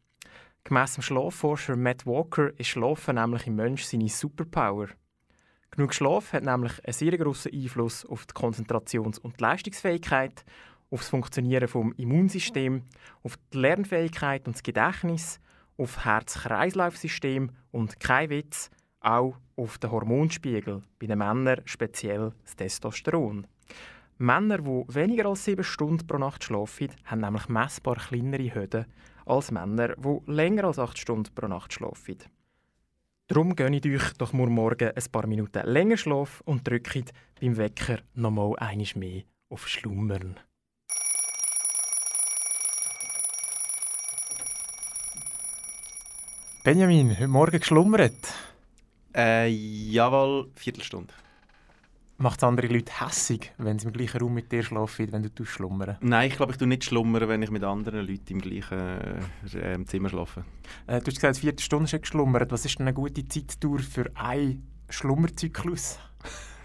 [0.63, 4.87] Gemäss dem Schlafforscher Matt Walker ist Schlafen nämlich im Mensch seine Superpower.
[5.71, 10.45] Genug Schlaf hat nämlich einen sehr grossen Einfluss auf die Konzentrations- und Leistungsfähigkeit,
[10.91, 12.83] auf das Funktionieren des Immunsystems,
[13.21, 15.41] auf die Lernfähigkeit und das Gedächtnis,
[15.77, 23.47] auf Herz-Kreislauf-System und kein Witz, auch auf den Hormonspiegel, bei den Männern speziell das Testosteron.
[24.17, 28.85] Männer, die weniger als sieben Stunden pro Nacht schlafen, haben nämlich messbar kleinere Höhen
[29.25, 32.17] als Männer, die länger als acht Stunden pro Nacht schlafen.
[33.27, 37.99] Darum gönnt euch doch nur morgen ein paar Minuten länger Schlaf und drückt beim Wecker
[38.15, 40.39] nochmal einiges mehr auf Schlummern.
[46.63, 48.48] Benjamin, heute Morgen geschlummert.
[49.19, 51.13] Äh, jawohl, Viertelstunde.
[52.19, 55.97] Macht andere Leute hässig, wenn sie im gleichen Raum mit dir schlafen, wenn du schlummern?
[55.99, 59.19] Nein, ich glaube, ich tue nicht schlummern, wenn ich mit anderen Leuten im gleichen
[59.53, 60.45] äh, Zimmer schlafe.
[60.87, 62.49] Äh, du hast gesagt, vierte Stunde du geschlummert.
[62.49, 65.99] Was ist denn eine gute Zeitdauer für einen Schlummerzyklus?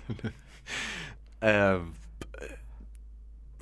[1.40, 1.80] Äh,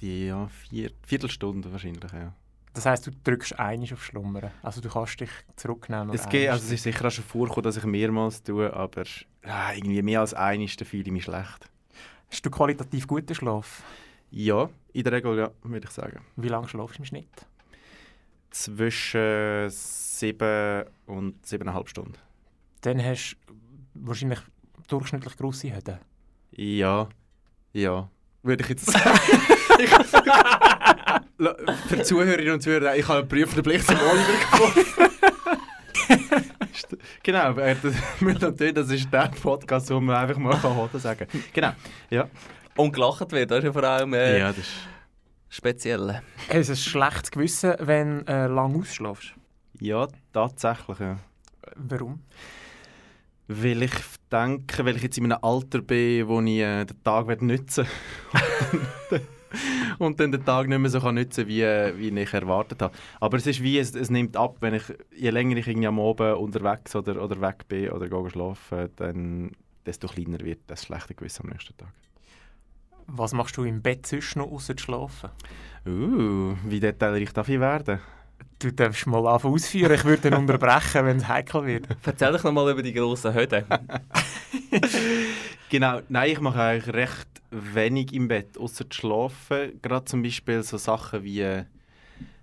[0.01, 2.33] die, ja, vier, Viertelstunde wahrscheinlich, ja.
[2.75, 4.51] Das heisst, du drückst einig auf Schlummern.
[4.63, 6.15] Also du kannst dich zurücknehmen.
[6.15, 9.05] Es, geht, also es ist sicher auch schon vorgekommen, dass ich mehrmals tue, aber
[9.45, 11.71] ah, irgendwie mehr als dann fühle ich mich schlecht.
[12.31, 13.83] Hast du qualitativ guten Schlaf?
[14.31, 16.25] Ja, in der Regel ja, würde ich sagen.
[16.37, 17.47] Wie lange schlafst du im Schnitt?
[18.51, 22.15] Zwischen sieben und siebeneinhalb Stunden.
[22.81, 23.55] Dann hast du
[23.95, 24.41] wahrscheinlich
[24.89, 25.99] durchschnittlich grosse Höhen.
[26.53, 27.09] Ja,
[27.75, 28.09] ja,
[28.43, 28.87] würde ich jetzt
[30.11, 30.72] sagen.
[31.89, 35.11] Für die Zuhörerinnen und Zuhörer, ich habe einen prüfenden Blick zum Oliver geworfen.
[36.73, 37.53] Ist- genau,
[38.75, 41.45] das, ist der Podcast, wo man einfach mal Hoden sagen kann.
[41.53, 41.73] Genau,
[42.11, 42.29] ja.
[42.77, 44.71] Und gelacht wird, das ist ja vor allem äh, Ja, das ist...
[45.49, 46.23] speziell.
[46.49, 49.35] Hast du ein schlechtes Gewissen, wenn du äh, lang ausschlafst?
[49.81, 51.17] Ja, tatsächlich, ja.
[51.77, 52.21] Warum?
[53.49, 53.93] Weil ich
[54.31, 57.87] denke, weil ich jetzt in einem Alter bin, wo ich äh, den Tag werde nutzen
[59.99, 62.95] und dann den Tag nicht mehr so kann nutzen wie, wie ich erwartet habe.
[63.21, 64.85] Aber es ist wie, es, es nimmt ab, wenn ich,
[65.17, 69.53] je länger ich irgendwie am Abend unterwegs oder, oder weg bin oder gehe schlafen, dann
[69.87, 71.93] desto kleiner wird das schlechte Gewissen am nächsten Tag.
[73.07, 75.31] Was machst du im Bett sonst noch, außer zu schlafen?
[75.87, 78.01] Uh, wie detailreich darf ich werden?
[78.59, 79.93] Du darfst mal anfangen ausführen.
[79.93, 81.89] Ich würde dann unterbrechen, wenn es heikel wird.
[82.05, 83.65] Erzähl doch noch mal über die grossen Höhen.
[85.73, 89.81] Genau, nein, ich mache eigentlich recht wenig im Bett, außer zu schlafen.
[89.81, 91.65] Gerade zum Beispiel so Sachen wie äh,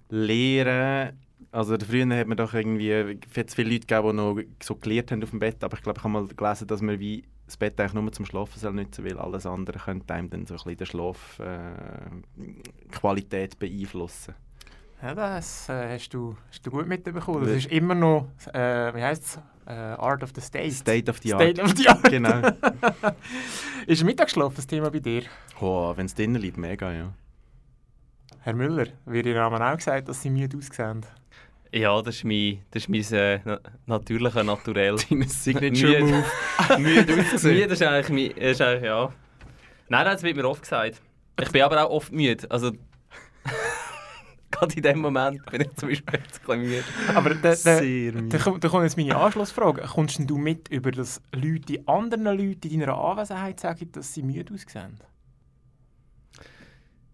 [0.10, 1.16] Lehren.
[1.52, 5.22] Also früher hat man doch irgendwie hat viele Leute gegeben, die noch so gelehrt haben
[5.22, 7.80] auf dem Bett, aber ich glaube, ich habe mal gelesen, dass man wie das Bett
[7.80, 10.78] eigentlich nur zum Schlafen soll nutzen, weil alles andere könnte einem dann so ein bisschen
[10.78, 14.34] die Schlafqualität beeinflussen.
[15.04, 17.46] Ja, das äh, hast, du, hast du gut mitbekommen.
[17.46, 19.40] Das ist immer noch, äh, wie heißt es?
[19.70, 20.72] Äh, Art of the State.
[20.72, 21.44] State of the Art.
[21.44, 22.04] State of the Art.
[22.10, 22.42] genau.
[23.86, 25.22] ist Mittagsschlaf das Thema bei dir?
[25.62, 27.14] Oh, Wenn es drinnen liegt, mega, ja.
[28.40, 31.06] Herr Müller, wird Ihr Namen auch gesagt, dass Sie müde aussehen?
[31.72, 34.96] Ja, das ist mein, das ist mein äh, na natürlicher Naturell.
[35.10, 36.04] Dein Signature Müde.
[36.04, 36.80] Move.
[36.80, 37.56] Müde ausgesehen.
[37.56, 39.14] Müde ist eigentlich, mein, ist eigentlich ja.
[39.88, 41.00] Nein, das wird mir oft gesagt.
[41.40, 42.50] Ich bin aber auch oft müde.
[42.50, 42.72] Also,
[44.60, 46.84] gerade in dem Moment bin ich zum Beispiel jetzt müde.
[47.16, 49.82] Aber da, da, Sehr da, da kommt jetzt meine Anschlussfrage.
[49.82, 54.14] Kommst denn du mit über das Leute, die anderen Leute in deiner Anwesenheit sagen, dass
[54.14, 55.00] sie müde aussehen?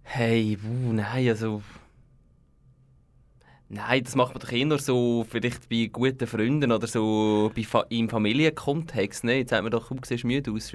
[0.03, 1.61] Hey, wuh, nein, also...
[3.67, 7.83] Nein, das macht man doch eher so vielleicht bei guten Freunden oder so bei Fa
[7.89, 9.23] im Familienkontext.
[9.23, 9.39] Ne?
[9.39, 10.71] Jetzt sagt man doch, du siehst müde aus.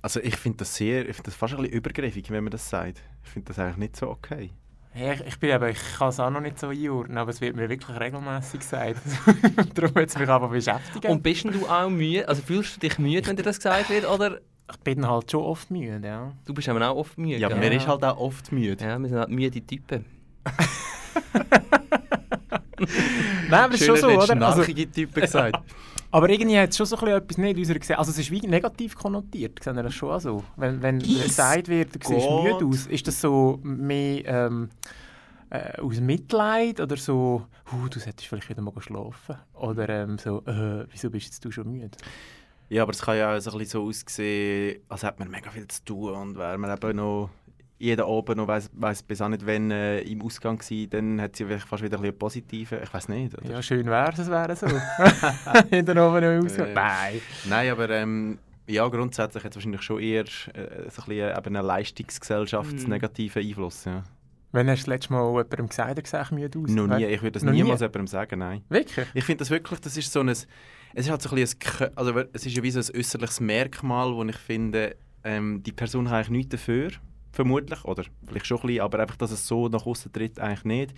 [0.00, 2.70] Also ich finde das sehr, ich finde das fast ein bisschen übergriffig, wenn man das
[2.70, 3.02] sagt.
[3.22, 4.50] Ich finde das eigentlich nicht so okay.
[4.94, 7.56] Ja, ich, bin eben, ich kann es auch noch nicht so einordnen, aber es wird
[7.56, 9.00] mir wirklich regelmäßig gesagt.
[9.74, 11.10] Darum wird es mich aber beschäftigen.
[11.10, 12.28] Und bist denn du auch müde?
[12.28, 14.06] Also fühlst du dich müde, wenn dir das gesagt wird?
[14.06, 16.32] Oder ich bin halt schon oft müde, ja.
[16.44, 17.38] du bist eben auch oft müde?
[17.38, 17.58] Ja, gell?
[17.58, 18.84] man ist halt auch oft müde.
[18.84, 20.04] Ja, wir sind halt müde Typen.
[23.48, 24.34] Nein, aber ist schon so, Schöner oder?
[24.34, 25.58] du Also, Typen gesagt.
[26.12, 27.98] aber irgendwie hat es schon so ein etwas nicht in unserer Gesellschaft.
[27.98, 30.44] Also es ist wie negativ konnotiert, sehen wir das schon so.
[30.56, 34.68] Wenn, wenn gesagt wird, du siehst müde aus, ist das so mehr ähm,
[35.48, 39.36] äh, aus Mitleid oder so, «Hu, du solltest vielleicht wieder mal schlafen?
[39.54, 41.96] Oder ähm, so, äh, «Wieso bist jetzt du schon müde?»
[42.68, 45.50] Ja, aber es kann ja auch so ein bisschen so aussehen, als hätte man mega
[45.50, 47.30] viel zu tun und wäre man eben noch
[47.82, 51.36] jeden Abend noch weiss, weiss bis auch nicht wann äh, im Ausgang gewesen, dann hat
[51.36, 53.36] sie vielleicht fast wieder ein bisschen positive, ich weiß nicht.
[53.36, 53.50] Oder?
[53.50, 54.66] Ja, schön wäre es, es wäre so.
[55.76, 56.56] in der oben noch aus.
[56.58, 56.72] Äh.
[56.72, 57.20] Nein.
[57.48, 61.56] Nein, aber ähm, ja, grundsätzlich hat es wahrscheinlich schon eher äh, so ein bisschen eben
[61.56, 61.66] einen Mhm.
[61.66, 63.84] leistungsgesellschaftsnegativen Einfluss.
[63.84, 64.02] Ja.
[64.52, 66.70] Wenn hast du das letzte Mal jemandem gesagt, er sieht müde aus?
[66.70, 67.84] Noch nie, ich würde das Noch niemals nie?
[67.86, 68.62] jemandem sagen, nein.
[68.68, 69.06] Wirklich?
[69.14, 70.46] Ich finde das wirklich, das ist so ein, es
[70.94, 74.14] ist halt so ein bisschen, ein, also es ist ja wie so ein äußerliches Merkmal,
[74.14, 76.90] wo ich finde, ähm, die Person hat eigentlich nichts dafür,
[77.32, 80.64] vermutlich, oder vielleicht schon ein bisschen, aber einfach, dass es so nach außen tritt, eigentlich
[80.64, 80.94] nicht.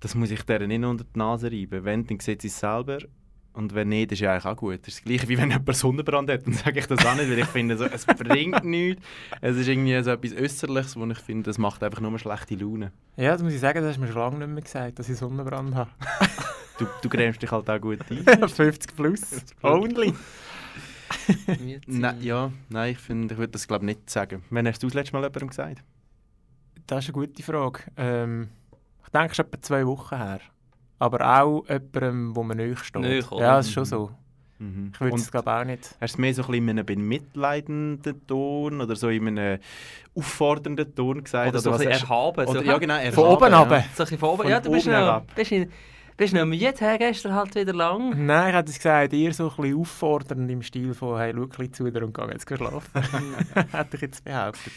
[0.00, 1.84] Das muss ich deren nicht unter die Nase reiben.
[1.84, 2.98] Wenn, dann sieht sie es selber
[3.52, 4.80] und wenn nicht, ist ja eigentlich auch gut.
[4.82, 7.28] Das ist das gleiche, wie wenn jemand Sonnenbrand hat, dann sage ich das auch nicht,
[7.28, 9.02] weil ich finde, so, es bringt nichts.
[9.40, 12.92] Es ist irgendwie so etwas Äußerliches, wo ich finde, das macht einfach nur schlechte Laune.
[13.16, 15.08] Ja, das muss ich sagen, das hast du mir schon lange nicht mehr gesagt, dass
[15.08, 15.90] ich Sonnenbrand habe.
[16.78, 18.48] Du, du grämst dich halt auch gut ein.
[18.48, 19.20] 50 plus.
[19.62, 20.14] Only.
[21.86, 24.42] Nein, ja, nein, ich, finde, ich würde das glaube nicht sagen.
[24.50, 25.82] Wann hast du das letzte Mal jemandem gesagt?
[26.86, 27.80] Das ist eine gute Frage.
[27.96, 28.48] Ähm,
[29.04, 30.40] ich denke, es ist etwa zwei Wochen her.
[30.98, 33.02] Aber auch jemandem, wo man nahe steht.
[33.02, 33.40] Nahe, oder?
[33.40, 34.10] ja, das ist schon so.
[34.58, 34.90] Mhm.
[34.92, 35.96] Ich würde es glaube auch nicht.
[35.98, 39.58] hast du mehr so ein bisschen in einem bemitleidenden Ton oder so in einem
[40.14, 41.48] auffordernden Ton gesagt?
[41.48, 42.46] Oder so ein bisschen erhaben.
[42.46, 43.58] Oder, so, ja, genau, Von erhaben, oben ja.
[43.60, 43.80] runter.
[43.80, 44.42] So ein bisschen von oben.
[44.42, 45.34] Von Ja, du bist oben herab.
[45.34, 45.50] bist,
[46.20, 48.26] bist noch müde, hey, gestern halt wieder lang.
[48.26, 51.44] Nein, ich hätte es gesagt, eher so ein bisschen auffordernd im Stil von «Hey, schau
[51.44, 53.02] ein bisschen zu dir und geh jetzt schlafen».
[53.72, 54.72] hätte ich jetzt behauptet.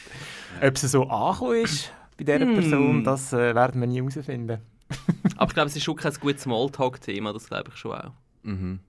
[0.62, 2.54] Ob es so angekommen ist bei dieser Hm.
[2.54, 4.62] Person, das äh, werden wir nie herausfinden.
[5.36, 8.14] Aber ich glaube, es ist schon kein gutes Smalltalk-Thema, das glaube ich schon auch.
[8.44, 8.80] Mhm.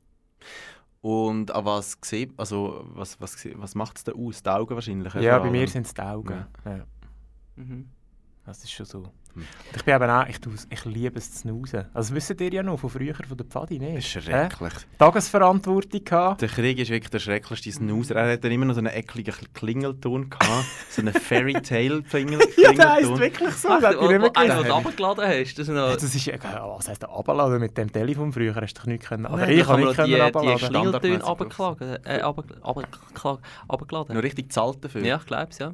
[1.00, 4.44] Und an was sieht, also was, was, was macht es denn aus?
[4.44, 5.12] Die Augen wahrscheinlich?
[5.14, 6.46] Ja, bei mir sind es die Augen.
[6.64, 6.86] Ja.
[7.56, 7.88] Mhm.
[8.46, 9.12] das ist schon so.
[9.76, 10.38] Ich bin eben auch, ich,
[10.70, 11.84] ich liebe es zu snoozen.
[11.92, 14.16] Also das wisst ihr ja noch von früher, von der Pfadi, Das nicht?
[14.16, 14.48] ist Hä?
[14.48, 14.72] schrecklich.
[14.98, 16.42] Tagesverantwortung gehabt.
[16.42, 18.14] Der Krieg ist wirklich der schrecklichste Snoozer.
[18.16, 20.64] Er hat dann immer noch so einen ekligen Klingelton gehabt.
[20.90, 22.48] so einen Fairy Tale Klingelton.
[22.56, 23.68] Ja, der heisst wirklich so.
[23.68, 24.30] Ach, das ich nicht mehr
[24.64, 25.54] du runtergeladen hast.
[25.58, 28.54] Das ist noch, Das ist, äh, was heisst der Abladen mit dem Telefon früher?
[28.54, 29.26] Hast du doch nicht können.
[29.26, 30.64] Oder Nein, ich kann nicht können noch die.
[30.66, 32.04] Klingeltöne runtergeladen.
[32.04, 32.54] Äh, runter-
[33.68, 34.14] runtergeladen-.
[34.16, 35.02] Noch richtig zahlt dafür.
[35.04, 35.72] Ja, ich glaube es, ja.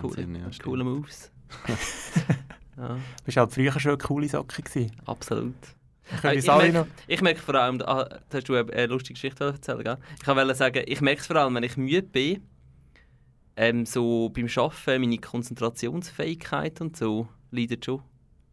[0.00, 1.30] Coole, ja, coole Moves.
[2.76, 4.92] ja, Du bist halt früher schon eine coole Socke gewesen.
[5.06, 5.54] absolut.
[6.18, 9.44] Ich Äh, ich, merke, ich merke vor allem, ah, da hast du eine, lustige Geschichte
[9.44, 9.96] erzählen, gell?
[10.20, 12.42] Ich wollte sagen, ich merke es vor allem, wenn ich müde bin,
[13.56, 18.02] ähm, so beim Arbeiten, meine Konzentrationsfähigkeit und so leidet schon.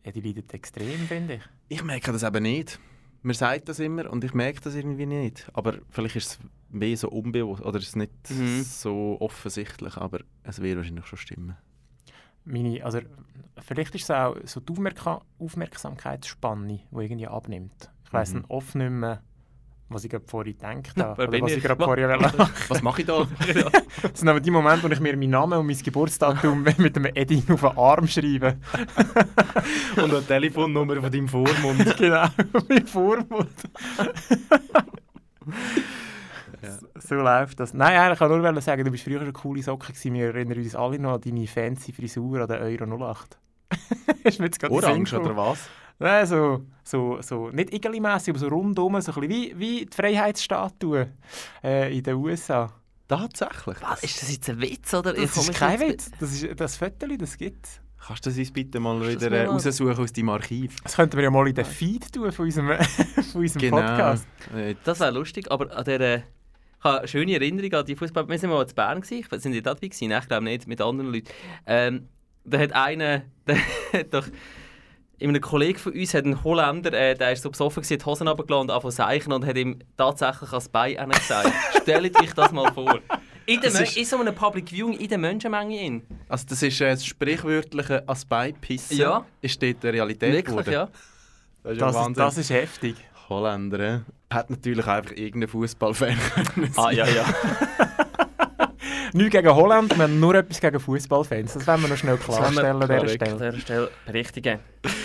[0.06, 1.42] Ja, die leiden extrem, finde ich.
[1.70, 2.80] Ich merke das eben nicht.
[3.22, 5.48] Man sagt das immer und ich merke das irgendwie nicht.
[5.54, 8.64] Aber vielleicht ist es mehr so unbewusst oder ist es nicht Mhm.
[8.64, 11.58] so offensichtlich, aber es wird wahrscheinlich schon stimmen.
[12.46, 13.00] Meine, also,
[13.60, 17.92] vielleicht ist es auch so die Aufmerka Aufmerksamkeitsspanne, die irgendwie abnimmt.
[18.06, 18.46] Ich weiss Mhm.
[18.50, 19.22] oft nicht mehr,
[19.90, 21.28] was ich gerade vorhin gedacht habe.
[21.28, 21.64] Oder was ich?
[21.64, 22.50] gerade Was- vorhin wollte.
[22.70, 23.28] Was mache ich da?
[24.02, 27.06] Das sind aber die Momente, wo ich mir meinen Namen und mein Geburtsdatum mit einem
[27.14, 28.58] Edding auf den Arm schreibe.
[29.98, 31.98] Und eine Telefonnummer von deinem Vormund.
[31.98, 32.28] genau,
[32.68, 33.50] mein Vormund.
[37.00, 37.74] So läuft das.
[37.74, 40.14] Nein, eigentlich kann ich nur sagen, du bist früher schon coole Socke gewesen.
[40.14, 43.38] Wir erinnern uns alle noch an deine fancy Frisur an den Euro 08.
[44.24, 45.60] ist mir jetzt Orange oder was?
[46.00, 49.96] Nein, so, so, so nicht igeli-mässig, aber so rundum, so ein bisschen wie, wie die
[49.96, 51.08] Freiheitsstatue
[51.64, 52.72] äh, in den USA.
[53.08, 53.78] Tatsächlich.
[53.82, 55.14] Was, ist das jetzt ein Witz, oder?
[55.14, 56.10] Das ist kein Witz.
[56.20, 59.46] Das, ist, das Foto, das gibt Kannst du das uns bitte mal Kannst wieder äh,
[59.46, 60.82] mal- raussuchen aus deinem Archiv?
[60.82, 62.70] Das könnten wir ja mal in den Feed tun von unserem,
[63.32, 64.26] von unserem Podcast.
[64.56, 66.24] Äh, Das wäre lustig, aber an der,
[66.82, 68.28] ich habe eine schöne Erinnerung an die Fußball.
[68.28, 69.20] Wir sind mal in Bern, gewesen.
[69.32, 70.10] ich sind die da dabei gewesen?
[70.10, 71.28] Nein, ich glaube nicht, mit anderen Leuten.
[71.68, 72.08] Ähm,
[72.44, 73.58] da hat einer, der
[73.94, 74.28] hat doch,
[75.22, 78.06] einem Kollegen von uns hat ein Holländer, äh, der ist so besoffen gewesen, hat die
[78.06, 81.52] Hosen runtergelassen und angefangen zu zeichnen und hat ihm tatsächlich ans Bein gesagt.
[81.84, 83.00] Stellt euch das mal vor.
[83.46, 85.80] In, der ist- in so einem Public Viewing, in der Menschenmenge.
[85.80, 86.02] In.
[86.30, 88.98] Also das ist äh, das sprichwörtliche Asbei-Pissen.
[88.98, 89.24] Ja.
[89.42, 90.72] Ist dort eine Realität Wirklich, geworden.
[90.74, 90.90] ja.
[91.64, 92.96] Das ist das ist heftig.
[93.32, 96.18] Holländer, hat natürlich einfach irgendeinen Fußballfan.
[96.76, 97.26] Ah, ja, ja.
[99.14, 101.54] Nichts gegen Holland, wir haben nur etwas gegen Fußballfans.
[101.54, 103.08] Das wollen wir noch schnell klarstellen an dieser.
[103.08, 103.32] Stelle.
[103.32, 104.60] An dieser Stelle berichtigen.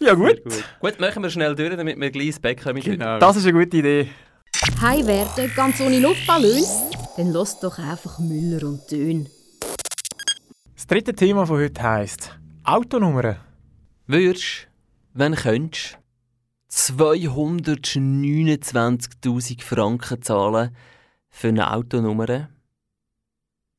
[0.00, 0.42] Ja gut,
[0.80, 2.82] Gut, machen wir schnell durch, damit wir gleich ins Bett kommen.
[2.82, 3.20] Genau.
[3.20, 4.10] das ist eine gute Idee.
[4.80, 6.64] Heim werden, ganz ohne Luftballon?
[7.16, 9.28] Dann lass doch einfach Müller und Dön.
[10.74, 13.36] Das dritte Thema von heute heisst Autonummern.
[14.08, 14.66] Würdest,
[15.14, 15.98] wenn könntest,
[16.72, 20.74] 229.000 Franken zahlen
[21.28, 22.48] für eine Autonummer?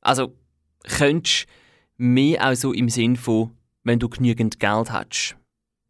[0.00, 0.36] Also,
[0.84, 1.48] könntest
[1.96, 3.50] mehr auch im Sinn von,
[3.82, 5.36] wenn du genügend Geld hast.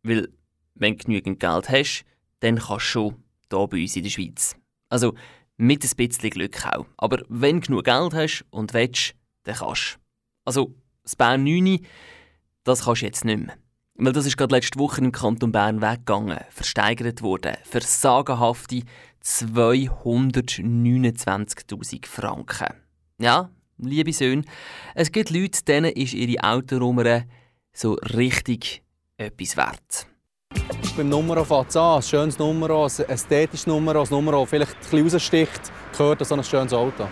[0.02, 0.30] Weil,
[0.74, 2.06] wenn du genügend Geld hast,
[2.40, 4.56] dann kannst du schon hier bei uns in der Schweiz.
[4.88, 5.12] Also,
[5.58, 6.86] mit ein bisschen Glück auch.
[6.96, 9.98] Aber wenn du genug Geld hast und willst, dann kannst du.
[10.46, 11.84] Also, das Bern 9,
[12.64, 13.58] das kannst du jetzt nicht mehr.
[13.96, 18.82] Weil das ist gerade letzte Woche im Kanton Bern weggegangen, versteigert worden, für sagenhafte
[19.22, 22.74] 229.000 Franken.
[23.18, 24.42] Ja, liebe Söhne,
[24.96, 27.22] es gibt Leute, denen ist ihre Autonummer
[27.72, 28.82] so richtig
[29.16, 30.08] etwas wert.
[30.96, 31.96] Beim Nummer fängt es an.
[31.96, 36.26] Ein schönes Nummer, ein ästhetisches Nummer, ein Nummer, das vielleicht ein bisschen raussticht, gehört an
[36.26, 37.06] so ein schönes Auto.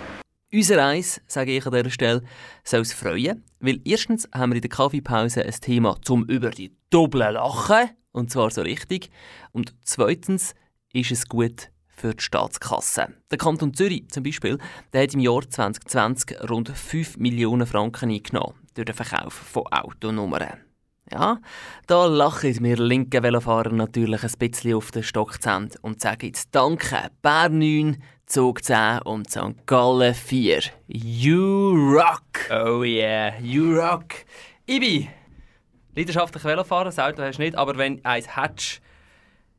[0.55, 2.23] Unser Eis, sage ich an dieser Stelle,
[2.63, 6.77] soll es freuen, weil erstens haben wir in der Kaffeepause ein Thema zum über die
[6.91, 9.09] Doppel lachen, und zwar so richtig,
[9.53, 10.55] und zweitens
[10.93, 13.15] ist es gut für die Staatskasse.
[13.31, 14.59] Der Kanton Zürich zum Beispiel,
[14.93, 20.72] der hat im Jahr 2020 rund 5 Millionen Franken eingenommen durch den Verkauf von Autonummern.
[21.13, 21.39] Ja,
[21.87, 27.11] da lachen wir linken Velofahrer natürlich ein bisschen auf den Stockzahn und sagen jetzt Danke,
[27.21, 29.67] Bern 9, Zug 10 und St.
[29.67, 30.63] Gallen 4.
[30.87, 32.23] You rock!
[32.51, 34.15] Oh yeah, you rock!
[34.67, 35.11] Ibi,
[35.95, 38.81] leidenschaftlicher Velofahrer, das Auto hast du nicht, aber wenn du eins hättest,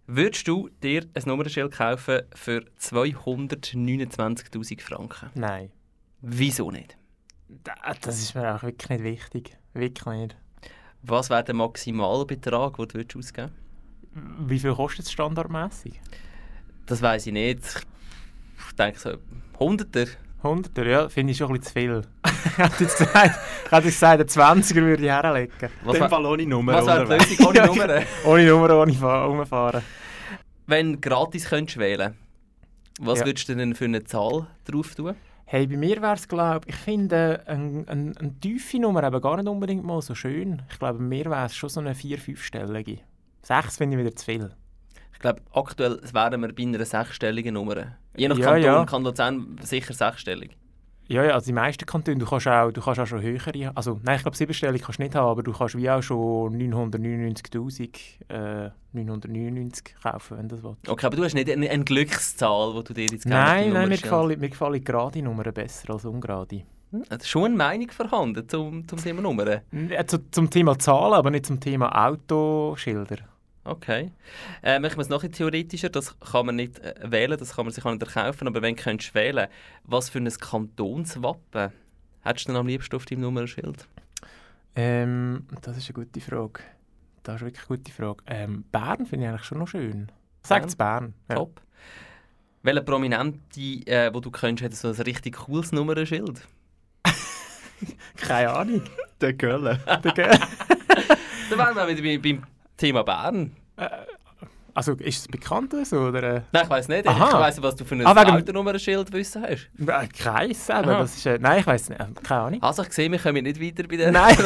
[0.07, 5.29] würdest du dir ein Nummernschild kaufen für 229'000 Franken?
[5.35, 5.71] Nein.
[6.21, 6.97] Wieso nicht?
[7.47, 9.57] Da- Das ist mir auch wirklich nicht wichtig.
[9.73, 10.35] Wirklich nicht.
[11.03, 13.51] Was wäre der Maximalbetrag, den du würdest ausgeben
[14.47, 15.99] Wie viel kostet es standardmäßig?
[16.85, 17.59] Das weiß ich nicht.
[18.67, 19.13] Ich denke so,
[19.59, 20.05] Hunderter.
[20.43, 22.01] 100 ja, finde ich schon ein bisschen zu viel.
[22.45, 25.53] ich hätte jetzt gesagt, ich hätte jetzt gesagt, einen 20er würde ich herlegen.
[25.85, 27.35] Was Dem Fall ohne Nummer Was wäre die.
[27.35, 28.01] Lösung ohne Nummer?
[28.25, 29.81] Ohne Nummer, ohne Fa- rumfahren.
[30.67, 32.15] Wenn du gratis könntest wählen
[32.99, 33.25] was Ja.
[33.25, 35.15] würdest du denn für eine Zahl drauf tun?
[35.53, 39.37] Hey, bei mir wäre es, glaube ich, finde eine ein, ein tiefe Nummer eben gar
[39.37, 40.63] nicht unbedingt mal so schön.
[40.71, 43.01] Ich glaube, bei mir wäre es schon so eine 4-5-stellige.
[43.43, 44.49] 6 finde ich wieder zu viel.
[45.13, 47.97] Ich glaube, aktuell wären wir bei einer sechsstelligen Nummer.
[48.17, 48.85] Je nach Ja, Kanton ja.
[48.85, 50.57] kann Luzern sicher sechsstellig.
[51.07, 53.99] Ja, ja, also die meisten Kantone, du kannst auch, du kannst auch schon höhere, also
[54.03, 57.89] nein, ich glaube siebenstellig kannst du nicht haben, aber du kannst wie auch schon 999'000,
[58.29, 60.87] äh, 999 kaufen, wenn das willst.
[60.87, 63.97] Okay, aber du hast nicht eine, eine Glückszahl, die du dir jetzt Nein, nein, mir
[63.97, 66.63] gefallen, mir gefallen gerade Nummern besser als ungerade.
[67.09, 69.61] Ist schon eine Meinung vorhanden zum, zum Thema Nummern.
[69.71, 73.17] Äh, zu, zum Thema Zahlen, aber nicht zum Thema Autoschilder.
[73.65, 74.11] Okay.
[74.61, 75.89] Äh, machen wir es noch theoretischer.
[75.89, 78.47] Das kann man nicht äh, wählen, das kann man sich auch nicht erkaufen.
[78.47, 79.47] Aber wenn du könntest wählen
[79.85, 81.71] was für ein Kantonswappen
[82.21, 83.87] hättest du denn am liebsten auf deinem Nummernschild?
[84.75, 86.61] Ähm, das ist eine gute Frage.
[87.23, 88.23] Das ist wirklich eine gute Frage.
[88.27, 90.11] Ähm, Bern finde ich eigentlich schon noch schön.
[90.41, 91.13] Sagt es Bern.
[91.29, 91.35] Ja.
[91.35, 91.61] Top.
[92.63, 96.41] Welcher Prominente, äh, wo du könntest, hat so ein richtig cooles Nummernschild?
[98.17, 98.81] Keine Ahnung.
[99.21, 99.79] Der Gölle.
[100.03, 100.29] Der Ge-
[101.49, 102.43] Da wären wir wieder bei- beim
[102.77, 103.55] Thema Bern.
[104.75, 105.99] Also ist es bekannt oder so?
[105.99, 106.41] Oder, äh?
[106.51, 107.07] Nein, ich weiss nicht.
[107.07, 107.47] Aha.
[107.49, 109.69] Ich nicht, was du für ein Ah, Autonummernschild wissen hast.
[109.79, 110.99] Äh, Kreis eben, Aha.
[110.99, 111.25] das ist...
[111.27, 112.01] Äh, nein, ich weiß nicht.
[112.01, 112.63] Äh, Keine Ahnung.
[112.63, 114.35] Also, ich sehe, wir kommen nicht weiter bei der Nein.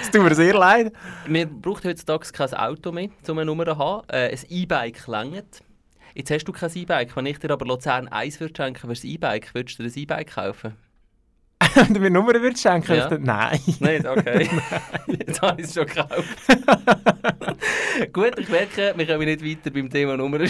[0.00, 0.92] Es tut mir sehr leid.
[1.26, 4.08] Man braucht heutzutage kein Auto mehr, um eine Nummer zu haben.
[4.08, 5.60] Äh, ein E-Bike längert.
[6.14, 7.14] Jetzt hast du kein E-Bike.
[7.16, 9.98] Wenn ich dir aber Luzern 1 würde schenken für das E-Bike, würdest du dir ein
[9.98, 10.76] E-Bike kaufen?
[11.78, 13.10] Wenn du mir Nummern würdest schenken Ja.
[13.10, 13.60] würdest, Nein.
[13.66, 14.06] Nicht?
[14.06, 14.48] Okay.
[15.06, 16.28] Jetzt habe ich es schon gekauft.
[18.12, 20.48] Gut, ich merke, wir kommen nicht weiter beim Thema Nummern.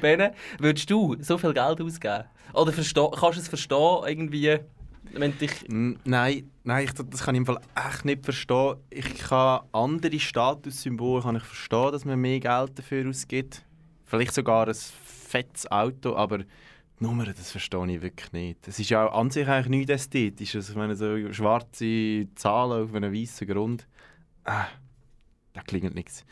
[0.00, 2.24] Ben, würdest du so viel Geld ausgeben?
[2.54, 4.58] Oder kannst du es verstehen, irgendwie,
[5.12, 5.52] wenn dich...
[5.68, 8.76] Nein, nein ich, das kann ich im Fall echt nicht verstehen.
[8.90, 13.62] Ich kann andere Statussymbole kann ich verstehen, dass man mehr Geld dafür ausgibt.
[14.06, 16.40] Vielleicht sogar ein fettes Auto, aber
[17.00, 18.68] die Nummern, das verstehe ich wirklich nicht.
[18.68, 20.54] Es ist ja auch an sich eigentlich nichts ästhetisch.
[20.54, 23.86] Also, ich meine, so schwarze Zahlen auf einem weißen Grund.
[24.44, 24.66] Ah,
[25.52, 26.24] da klingt nichts.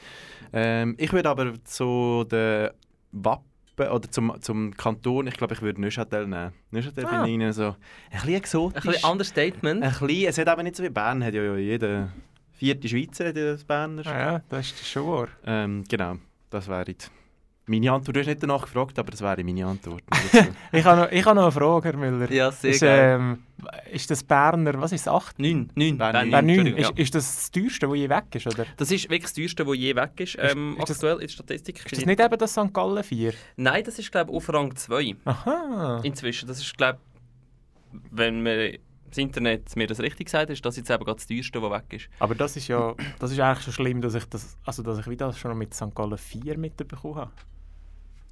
[0.52, 2.70] Ähm, ich würde aber zu den
[3.12, 3.44] Wappen
[3.78, 6.52] oder zum, zum Kanton, ich glaube, ich würde Neuchâtel nehmen.
[6.70, 7.24] Neuchâtel Ah.
[7.24, 7.74] finde ich so ein
[8.10, 8.84] bisschen exotisch.
[8.84, 9.82] Ein bisschen Understatement.
[9.82, 12.12] Ein bisschen, es hat aber nicht so wie Bern, hat ja, ja jeder
[12.52, 14.04] vierte Schweizer hat ja das Berner.
[14.06, 15.28] Ah ja, das ist schon wahr.
[15.46, 16.16] Ähm, genau,
[16.50, 17.10] das wäre jetzt
[17.68, 18.16] meine Antwort.
[18.16, 20.02] Du hast nicht danach gefragt, aber das wäre meine Antwort.
[20.72, 22.30] Ich habe noch, ich habe noch eine Frage, Herr Müller.
[22.30, 23.38] Ja, sehr ist, ähm,
[23.90, 25.38] ist das Berner, was ist es, 8?
[25.38, 26.30] 9, 9, Bern Bern neun.
[26.30, 28.66] Bern 9, Entschuldigung, ist, ist das das teuerste, das je weg ist, oder?
[28.76, 31.28] Das ist wirklich das teuerste, das je weg ist, ähm, ist das- aktuell in der
[31.28, 31.84] Statistik.
[31.84, 32.72] Ist das nicht eben das St.
[32.72, 33.32] Gallen 4?
[33.56, 36.00] Nein, das ist glaube ich auf Rang 2 Aha.
[36.02, 36.46] inzwischen.
[36.48, 36.98] Das ist glaube
[38.10, 38.78] wenn mir
[39.08, 41.84] das Internet mir das richtig sagt, ist das jetzt eben gerade das teuerste, das weg
[41.92, 42.08] ist.
[42.18, 45.06] Aber das ist ja, das ist eigentlich schon schlimm, dass ich das, also dass ich
[45.08, 45.94] wieder schon mit St.
[45.94, 47.30] Gallen 4 mitbekommen habe.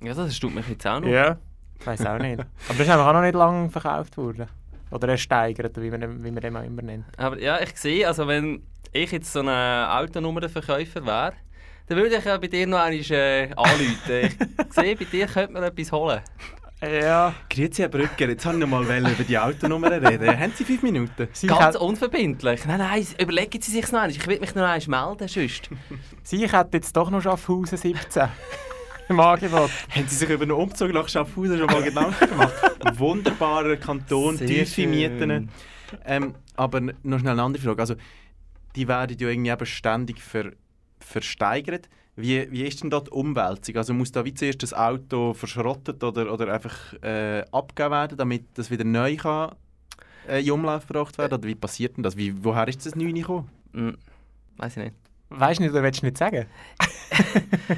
[0.03, 1.09] Ja, das tut mich jetzt auch noch.
[1.09, 1.39] Ja.
[1.79, 2.41] Ich weiß auch nicht.
[2.41, 4.47] Aber das ist einfach auch noch nicht lange verkauft worden.
[4.91, 7.05] Oder ersteigert, wie man, wie man den auch immer nennt.
[7.17, 11.33] Aber ja, ich sehe, also wenn ich jetzt so ein Autonummernverkäufer wäre,
[11.89, 13.97] dann würde ich ja bei dir noch einmal äh, anrufen.
[14.09, 14.37] Ich
[14.75, 16.21] sehe, bei dir könnte man etwas holen.
[16.83, 17.35] Ja.
[17.49, 20.39] Grüezi, Herr Brücker, jetzt wollte ich noch mal über die Autonummer reden.
[20.39, 21.29] Haben Sie fünf Minuten?
[21.33, 22.67] Sie, Ganz hat, unverbindlich.
[22.67, 24.11] Nein, nein, überlegen Sie sich noch einmal.
[24.11, 25.71] Ich will mich noch einmal melden, sonst.
[26.23, 28.29] sie hat jetzt doch noch Schaffhausen 17
[29.09, 29.71] im Angebot.
[29.90, 32.55] Haben Sie sich über einen Umzug nach Schaffhausen schon mal Gedanken gemacht?
[32.99, 34.90] Wunderbarer Kanton, Sehr tiefe schön.
[34.90, 35.51] Mieten.
[36.05, 37.81] Ähm, aber noch schnell eine andere Frage.
[37.81, 37.95] Also,
[38.75, 40.53] die werden ja irgendwie eben ständig ver,
[40.99, 41.88] versteigert.
[42.16, 43.77] Wie, wie ist denn dort die Umwälzung?
[43.77, 48.47] Also muss da wie zuerst das Auto verschrottet oder, oder einfach äh, abgegeben werden, damit
[48.55, 49.55] das wieder neu kann,
[50.27, 51.35] äh, in Umlauf gebracht werden?
[51.35, 52.16] Oder wie passiert denn das?
[52.16, 53.51] Wie, woher ist das Neue gekommen?
[53.75, 53.99] Hm,
[54.57, 55.06] weiß ich nicht.
[55.29, 56.47] Weißt du nicht oder willst du nicht sagen?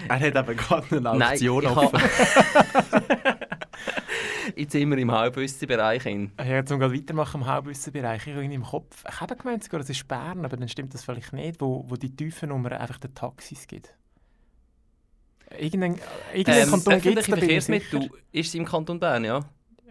[0.08, 2.00] Er hat eben gerade eine Nein, Auktion ich offen.
[4.56, 6.32] Jetzt sind wir im Halbwissenbereich in.
[6.44, 8.26] Ja, zum gerade weitermachen im Halbwissenbereich.
[8.26, 11.04] Ich habe im Kopf, ich habe gemeint sogar, es ist Bern, aber dann stimmt das
[11.04, 13.94] vielleicht nicht, wo, wo die tiefen Nummern einfach den Taxis gibt.
[15.56, 15.98] Irgendein,
[16.32, 17.78] irgendein Ähm, Kanton gibt es, öffentliche da bin ich sicher.
[17.78, 19.40] Verkehrsmittel ist im Kanton Bern, ja.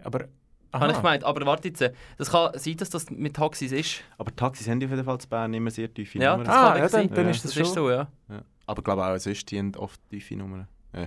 [0.04, 0.28] Aber,
[0.72, 1.24] Habe ich gemeint.
[1.24, 4.02] Aber warte jetzt, äh, das kann sein, dass das mit Taxis ist.
[4.18, 6.46] Aber Taxis haben auf jeden Fall zu Bern immer sehr tiefe Ja, Nummern.
[6.46, 7.30] das Ah, kann ja, dann, dann Ja.
[7.30, 7.74] ist das, Das ist schon.
[7.74, 8.08] so, ja.
[8.28, 8.42] Ja.
[8.66, 10.68] Aber ich glaube auch sonst, die haben oft tiefe Nummern.
[10.94, 11.06] Ja,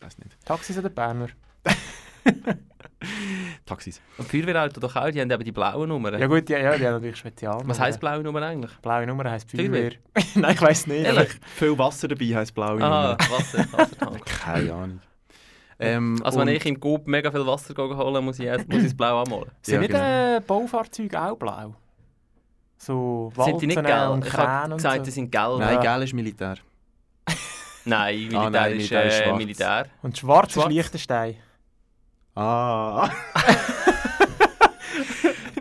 [0.00, 0.36] weiß nicht.
[0.44, 1.28] Taxis oder Berner?
[3.66, 4.00] Taxis.
[4.16, 6.18] Und Feuerwehrauto doch auch, die haben eben die blauen Nummern.
[6.18, 7.60] Ja gut, ja, ja die haben natürlich Spezial.
[7.64, 8.72] Was heisst blaue Nummer eigentlich?
[8.80, 9.92] Blaue Nummer heisst Feuerwehr?
[10.34, 11.04] Nein, ich weiß nicht.
[11.04, 11.30] Ehrlich?
[11.56, 13.18] Viel Wasser dabei heisst blaue Ah, Nummer.
[13.30, 14.24] Wasser, Wassertank.
[14.44, 15.00] Keine Ahnung.
[15.78, 18.84] Ähm, Also wenn ich im Coop mega viel Wasser holen muss ich, erst- muss ich
[18.84, 19.50] das blau anmalen.
[19.62, 20.36] Sind Ja, nicht genau.
[20.36, 21.74] äh, Baufahrzeuge auch blau?
[22.78, 24.10] So Sind die nicht Walzen gelb?
[24.12, 25.02] und Ich habe und gesagt, so.
[25.04, 25.58] die sind gelb.
[25.58, 25.94] Nein, Ja.
[25.96, 26.54] gel ist Militär.
[27.86, 29.38] Nein, Militär, Ah, nein, ist, Militär ist äh, schwarz.
[29.38, 29.86] Militär.
[30.02, 30.66] Und schwarz, Schwarz.
[30.68, 31.36] ist Liechtenstein.
[32.34, 33.10] Ah.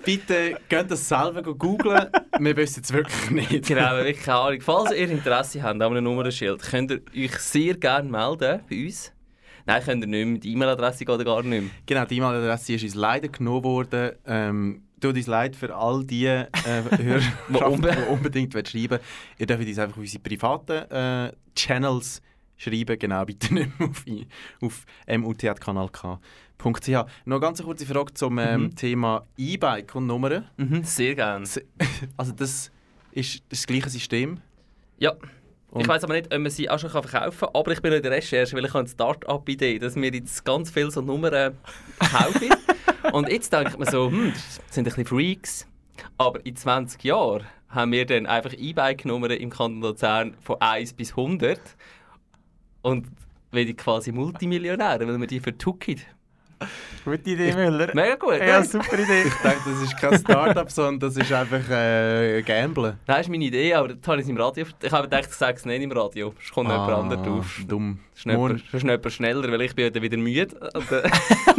[0.04, 2.08] Bitte könnt das selber googlen.
[2.40, 3.68] Wir wissen es wirklich nicht.
[3.68, 4.62] Genau, wirklich keine Ahnung.
[4.62, 9.13] Falls ihr Interesse habt an einem Nummernschild, könnt ihr euch sehr gerne melden bei uns.
[9.66, 10.38] Nein, könnt ihr nicht mehr.
[10.40, 11.72] Die E-Mail-Adresse geht gar nicht mehr.
[11.86, 14.12] Genau, die E-Mail-Adresse ist uns leider genommen worden.
[14.26, 16.48] Ähm, tut uns leid für all die äh,
[16.98, 19.00] Hörer, die unbe- unbedingt wollen schreiben
[19.38, 22.22] Ihr dürft uns einfach auf unsere privaten äh, Channels
[22.58, 22.98] schreiben.
[23.00, 24.06] Genau, bitte nicht mehr auf,
[24.62, 26.90] auf mut.kanalk.ch.
[26.92, 28.76] Noch eine ganz kurze Frage zum ähm, Mhm.
[28.76, 30.46] Thema E-Bike und Nummern.
[30.58, 31.46] Mhm, sehr gerne.
[32.18, 32.72] Also das
[33.12, 34.40] ist das gleiche System.
[34.98, 35.14] Ja.
[35.74, 37.92] Und- ich weiß aber nicht, ob man sie auch schon verkaufen kann, aber ich bin
[37.94, 41.58] in der Recherche, weil ich habe eine Start-up-Idee, dass wir jetzt ganz viele so Nummern
[42.00, 42.50] kaufen.
[43.12, 45.68] Und jetzt denkt man so, hm, das sind ein bisschen Freaks.
[46.18, 51.12] Aber in 20 Jahren haben wir dann einfach E-Bike-Nummern im Kanton Luzern von 1 bis
[51.12, 51.60] 100.
[52.84, 53.08] Und
[53.52, 56.02] werden quasi Multimillionäre, weil wir die vertucken.
[57.04, 57.92] Gute Idee, Müller.
[57.94, 58.40] Mega gut.
[58.40, 58.64] Ja, nein.
[58.64, 59.24] super Idee.
[59.24, 62.98] Ich denke, das ist kein Start-up, sondern das ist einfach äh, Gamblen.
[63.06, 65.58] Das ist meine Idee, aber das habe ich im Radio Ich habe gedacht, ich sage
[65.58, 66.34] es nicht im Radio.
[66.42, 67.60] Es kommt jemand anderes drauf.
[67.60, 68.00] Ah, Dumm.
[68.24, 70.56] Jemand schneller, weil ich bin dann wieder müde.
[70.74, 71.12] Und dann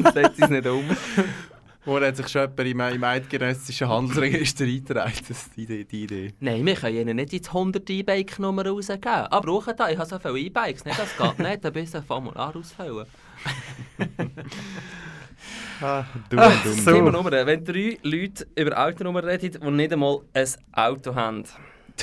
[0.02, 0.84] dann setze ich es nicht um.
[1.84, 5.12] morgen hat sich schon jemand im, im eidgenössischen Handelsregister eingetragen.
[5.28, 5.84] Das ist die Idee.
[5.84, 6.34] Die Idee.
[6.40, 9.08] Nein, wir können ihnen nicht jetzt 100 E-Bike-Nummern rausgeben.
[9.12, 10.98] Aber brauchen da, ich habe so viele E-Bikes, nicht?
[10.98, 13.06] Das geht nicht, dann bist du ein Formular ausfüllen.
[15.80, 16.76] Ah, dumm, Ah, dumm.
[16.84, 21.44] Thema Nummer, wenn drei Leute über Autonummern reden, die nicht einmal ein Auto haben,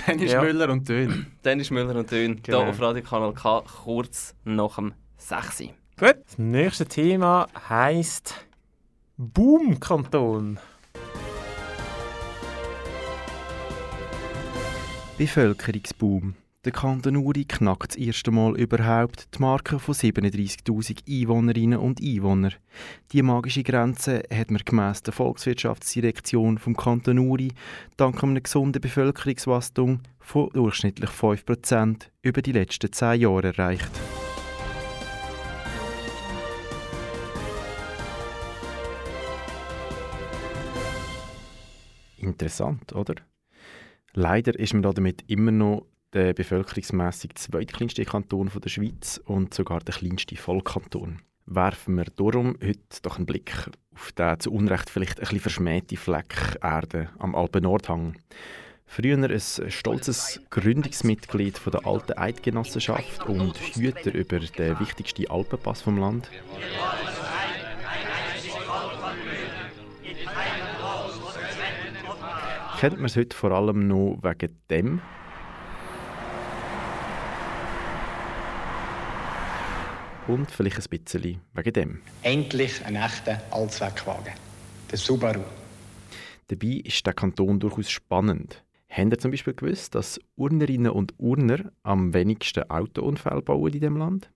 [0.05, 0.41] Dann ist Ja.
[0.41, 1.27] Müller und Dön.
[1.41, 2.61] dann ist Müller und Dön Genau.
[2.61, 5.63] hier auf Radio Kanal K kurz nach dem 6.
[5.99, 6.15] Gut.
[6.27, 8.45] Das nächste Thema heisst
[9.17, 10.59] Boom-Kanton.
[15.17, 16.35] Bevölkerungsboom.
[16.64, 22.53] Der Kanton Uri knackt das erste Mal überhaupt die Marke von 37'000 Einwohnerinnen und Einwohnern.
[23.12, 27.51] Die magische Grenze hat man gemäss der Volkswirtschaftsdirektion vom Kanton Uri
[27.97, 33.89] dank einem gesunden Bevölkerungswachstum von durchschnittlich 5% über die letzten 10 Jahre erreicht.
[42.18, 43.16] Interessant, oder?
[44.14, 49.53] Leider ist man da damit immer noch der bevölkerungsmässig zweitkleinste Kanton von der Schweiz und
[49.53, 51.22] sogar der kleinste Vollkanton.
[51.45, 55.97] Werfen wir darum heute doch einen Blick auf den zu Unrecht vielleicht ein bisschen verschmähte
[55.97, 58.18] Fleck Erde am Alpen-Nordhang.
[58.86, 65.97] Früher ein stolzes Gründungsmitglied von der alten Eidgenossenschaft und Hüter über den wichtigsten Alpenpass vom
[65.97, 66.30] Land.
[72.80, 75.01] Kennt man es heute vor allem noch wegen dem?
[80.32, 82.01] Und vielleicht ein bisschen wegen dem.
[82.23, 84.32] Endlich ein echter Allzweckwagen.
[84.89, 85.43] Der Subaru.
[86.47, 88.63] Dabei ist der Kanton durchaus spannend.
[88.88, 93.97] Habt ihr zum Beispiel gewusst, dass Urnerinnen und Urner am wenigsten Autounfälle bauen in dem
[93.97, 94.32] Land?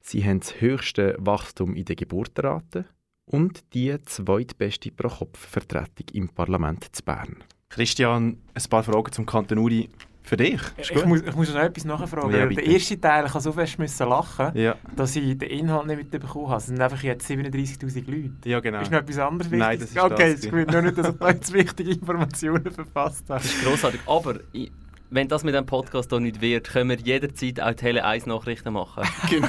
[0.00, 2.84] Sie haben das höchste Wachstum in der Geburtenrate
[3.24, 7.42] und die zweitbeste Pro-Kopf-Vertretung im Parlament zu Bern.
[7.68, 9.88] Christian, ein paar Fragen zum Kanton Uri
[10.24, 10.60] für dich.
[10.78, 12.32] Ich muss, ich muss noch etwas nachfragen.
[12.32, 15.86] Ja, der erste Teil, ich habe so fest müssen lachen, Ja, dass ich den Inhalt
[15.86, 16.58] nicht mitbekommen habe.
[16.58, 18.48] Es sind einfach jetzt 37'000 Leute.
[18.48, 18.80] ja genau.
[18.80, 19.94] Ist noch etwas anderes Nein, Wichtiges?
[19.94, 23.28] das ist Okay, das es ist nur nicht, dass ich da jetzt wichtige Informationen verfasst
[23.30, 23.40] habe.
[23.42, 24.00] Das ist grossartig.
[24.06, 24.70] Aber ich,
[25.10, 28.72] wenn das mit dem Podcast hier nicht wird, können wir jederzeit auch Tele 1 Nachrichten
[28.72, 29.02] machen.
[29.28, 29.48] Genau.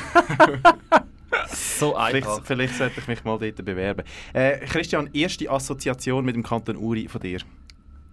[1.50, 2.42] so Vielleicht, einfach.
[2.46, 4.04] vielleicht sollte ich mich mal dort bewerben.
[4.34, 7.40] Äh, Christian, erste Assoziation mit dem Kanton Uri von dir?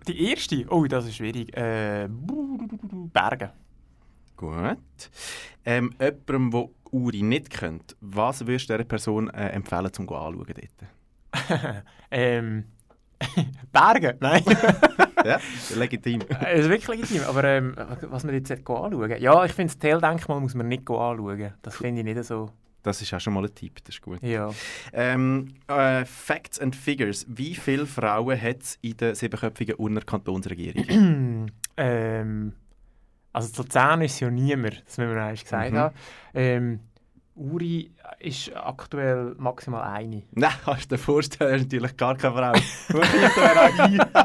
[0.06, 0.66] Die erste?
[0.70, 1.56] Oh, das ist schwierig.
[1.56, 2.08] Äh,
[3.12, 3.52] Berge.
[4.36, 4.78] Gut.
[5.64, 10.46] Ähm, jemandem, der Uri nicht kennt, was würdest du dieser Person äh, empfehlen, zum anschauen
[10.46, 11.84] dort?
[12.10, 12.64] ähm,
[13.72, 14.16] Berge?
[14.20, 14.42] Nein.
[15.24, 15.38] ja,
[15.76, 16.22] legitim.
[16.28, 17.22] Es ist wirklich legitim.
[17.28, 21.52] Aber ähm, was man jetzt anschauen Ja, ich finde, das Teildenkmal muss man nicht anschauen.
[21.62, 22.50] Das finde ich nicht so.
[22.82, 24.22] Das ist auch schon mal ein Tipp, das ist gut.
[24.22, 24.50] Ja.
[24.92, 27.26] Ähm, äh, Facts and Figures.
[27.28, 31.50] Wie viele Frauen hat es in der siebenköpfigen Urner Kantonsregierung?
[31.76, 32.52] ähm,
[33.32, 35.76] also zu Luzern ist ja niemand, das müssen wir eigentlich gesagt Mhm.
[35.78, 35.94] haben.
[36.34, 36.80] Ähm,
[37.36, 40.22] Uri ist aktuell maximal eine.
[40.32, 42.52] Nein, kannst du dir vorstellen, natürlich gar keine Frau.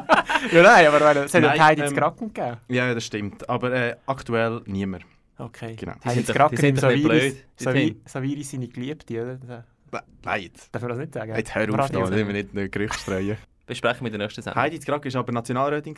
[0.52, 2.58] Ja, nein, aber weil, es hat ja Nein, Heidi ähm, ähm, Gracken gegeben.
[2.68, 3.50] ja, das stimmt.
[3.50, 5.04] Aber äh, aktuell niemand.
[5.38, 5.76] Okay.
[5.76, 5.94] Genau.
[6.04, 7.04] Die sind die sind im doch nicht Saviris.
[7.34, 9.66] blöd, die Savi sind- Saviris seine Geliebte, oder?
[10.24, 10.74] Nein, jetzt.
[10.74, 11.36] Darf man das nicht sagen?
[11.36, 13.38] Jetzt hör Im auf, da wollen wir nicht ein Gerücht streuen.
[13.66, 14.62] Besprechen wir in der nächsten Sendung.
[14.62, 15.96] Heidi Zgrack war aber Nationalrätin.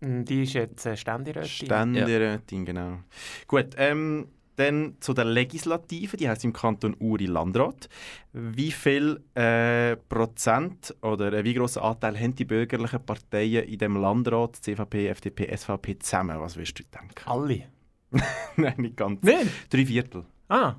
[0.00, 1.48] Mm, Die ist jetzt äh, Ständerätin.
[1.48, 2.98] Ständerätin, genau.
[3.46, 7.88] Gut, ähm, dann zu der Legislative, die heißt im Kanton Uri Landrat.
[8.32, 13.96] Wie viel äh, Prozent oder äh, wie grossen Anteil haben die bürgerlichen Parteien in dem
[13.96, 16.40] Landrat, CVP, FDP, SVP zusammen?
[16.40, 17.14] Was würdest du denken?
[17.26, 17.64] Alle.
[18.56, 19.22] Nein, nicht ganz.
[19.22, 19.48] Nein?
[19.70, 20.24] Drei Viertel.
[20.48, 20.74] Ah,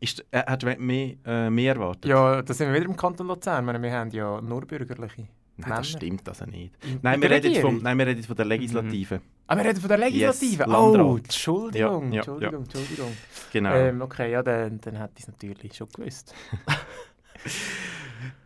[0.00, 2.06] Ist, äh, hat mehr, äh, mehr erwartet?
[2.06, 3.64] ja, da sind wir wieder im Kanton Luzern.
[3.82, 5.22] Wir haben ja nur bürgerliche.
[5.56, 5.76] Nein, Männer.
[5.76, 6.74] das stimmt also nicht.
[6.84, 9.20] In- Nein, in wir reden, vom, nein, wir reden von der Legislative.
[9.46, 10.64] Ah, wir reden von der Legislative.
[10.64, 11.16] Yes, oh.
[11.16, 13.12] Entschuldigung, Ja, ja, Entschuldigung, Entschuldigung.
[13.52, 13.72] Genau.
[13.74, 16.34] Ähm, okay, ja, dann, dann hätte ich es natürlich schon gewusst.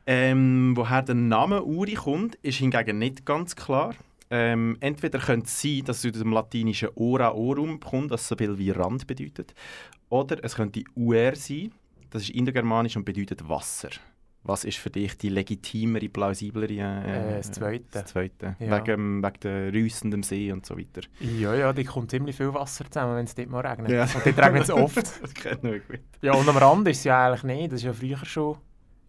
[0.07, 3.95] Ähm, woher der Name Uri kommt, ist hingegen nicht ganz klar.
[4.31, 8.37] Ähm, entweder könnte es sein, dass es aus dem latinischen ora orum kommt, das so
[8.37, 9.55] viel wie Rand bedeutet.
[10.11, 11.73] Oder es könnte Uer sein,
[12.11, 13.91] das ist indogermanisch und bedeutet Wasser.
[14.45, 16.73] Was ist für dich die legitimere, plausiblere?
[17.05, 17.85] Äh, das Zweite.
[17.91, 18.57] Das Zweite.
[18.61, 18.79] Ja.
[18.79, 21.03] Wegen, wegen der rüssenden See und so weiter.
[21.21, 23.91] Ja, ja, da kommt ziemlich viel Wasser zusammen, wenn es dort mal regnet.
[23.91, 24.05] Ja.
[24.05, 24.97] Und dort regnet es oft.
[25.23, 26.01] das kennen wir gut.
[26.23, 27.73] Ja, und am Rand ist es ja eigentlich nicht.
[27.73, 28.57] Das ist ja früher schon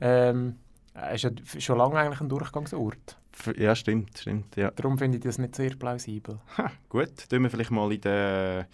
[0.02, 0.56] ähm,
[0.96, 3.19] Äh, ist ja schon lange eigentlich ein Durchgangsort.
[3.58, 4.56] Ja, stimmt, stimmt.
[4.56, 4.72] Ja.
[4.72, 6.40] Darum finde ich das nicht sehr plausibel.
[6.90, 8.66] Gut, tun wir vielleicht mal in den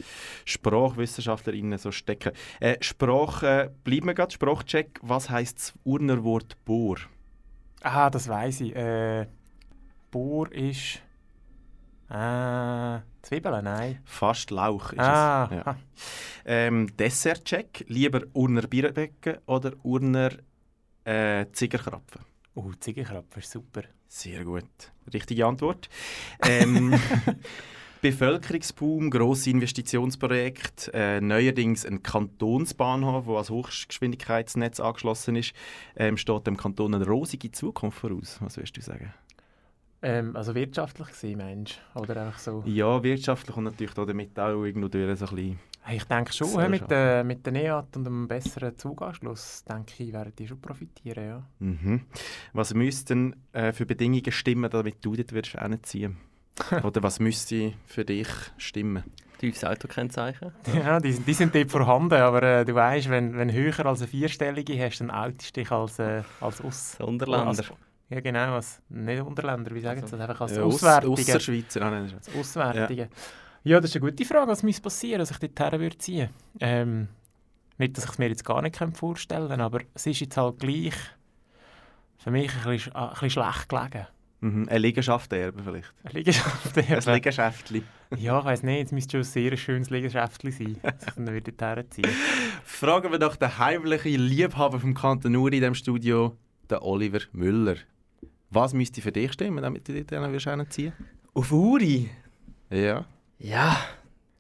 [0.46, 2.32] SprachwissenschaftlerInnen so stecken.
[2.60, 5.00] Äh, Sprache, bleiben wir gerade, Sprachcheck.
[5.02, 6.98] Was heisst das Urner Wort Bohr?
[7.82, 8.76] Ah, das weiß ich.
[8.76, 9.28] Äh,
[10.12, 11.02] Bohr ist.
[12.10, 14.00] Äh, Zwiebeln, nein.
[14.06, 15.58] Fast Lauch ist Ah, es.
[15.58, 15.76] Ja.
[16.46, 17.84] Ähm, Dessertcheck.
[17.88, 20.30] Lieber Urner Bierbecken oder Urner
[21.04, 22.22] äh, Zigerkrapfen?
[22.56, 23.84] Oh, Ziegenkrapfen ist super.
[24.08, 24.64] Sehr gut.
[25.14, 25.90] Richtige Antwort.
[26.42, 26.98] Ähm,
[28.02, 35.54] Bevölkerungsboom, grosse Investitionsprojekte, äh, neuerdings ein Kantonsbahnhof, der als Hochgeschwindigkeitsnetz angeschlossen ist,
[35.98, 38.38] ähm, steht dem Kanton eine rosige Zukunft voraus.
[38.40, 39.14] Was würdest du sagen?
[40.06, 42.00] Ähm, also wirtschaftlich gesehen, meinst du?
[42.02, 42.64] Oder einfach so?
[42.66, 45.60] Ja, wirtschaftlich und natürlich da damit auch irgendwo durch so ein bisschen.
[45.92, 50.14] Ich denke schon, hä, mit, der mit der NEAT und einem besseren Zuganschluss, denke ich,
[50.14, 51.44] werden die schon profitieren, ja.
[51.60, 52.02] Mhm.
[52.54, 56.18] Was müssten äh, für Bedingungen stimmen, damit du dort würdest hinziehen
[56.84, 58.28] Oder was müsste für dich
[58.58, 59.04] stimmen?
[59.38, 60.52] Tiefes Autokennzeichen.
[60.74, 64.00] Ja, die, sind- die sind dort vorhanden, aber äh, du weißt, wenn, wenn höher als
[64.02, 66.96] eine vierstellige hast, dann outest du dich als, äh, als Aus...
[67.00, 67.48] Unterländer.
[67.48, 67.72] Als,
[68.10, 70.30] ja genau, als, nicht Unterländer, wie sagen sie Also, das?
[70.30, 71.12] Einfach als Aus- Auswärtige.
[71.12, 71.82] Ausserschweizer.
[71.82, 73.10] Ah, nein, das ist- Als Auswärtige.
[73.64, 73.80] Ja.
[73.82, 76.30] das ist eine gute Frage, was müsste passieren, dass ich dorthin würde ziehen
[76.60, 77.08] ähm,
[77.78, 80.60] Nicht, dass ich es mir jetzt gar nicht vorstellen kann, aber es ist jetzt halt
[80.60, 80.94] gleich
[82.18, 84.08] für mich ein bisschen, sch- ein bisschen schlecht gelegen.
[84.42, 84.68] Mhm.
[84.70, 85.94] Eine Liegenschaft erben vielleicht.
[86.04, 86.78] Eine Liegenschaft.
[86.78, 87.84] Ein Liegenschäftchen.
[88.18, 91.28] ja, ich weiss nicht, es müsste schon ein sehr schönes Liegenschäftchen sein, dass ich dann
[91.28, 92.10] würde dorthin ziehen
[92.66, 96.38] Fragen wir doch den heimlichen Liebhaber vom Kanton Uri in diesem Studio,
[96.70, 97.76] den Oliver Müller.
[98.56, 100.94] Was müsste für dich stimmen, damit du dort hin würdest hinziehen?
[101.34, 102.10] Auf Uri?
[102.70, 103.04] Ja,
[103.38, 103.76] Ja,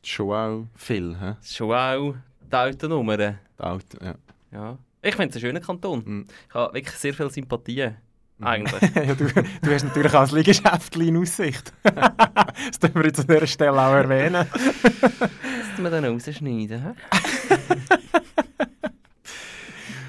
[0.01, 1.18] schon auch viel.
[1.20, 2.16] Das ist schon auch
[2.49, 3.18] die Autonummer.
[3.18, 4.16] Das Auto, ja.
[4.53, 4.78] Ja.
[5.01, 6.01] Ich finde es einen schönen Kanton.
[6.05, 6.28] Mhm.
[6.47, 7.97] Ich habe wirklich sehr viele Sympathien.
[8.39, 8.82] Eigentlich.
[8.95, 11.74] ja, du, du hast natürlich auch ein Liegenschäftchen in Aussicht.
[11.84, 14.47] das dürfen wir jetzt an dieser Stelle auch erwähnen.
[14.53, 16.82] Müssen wir dann rausschneiden.
[16.82, 16.93] hä?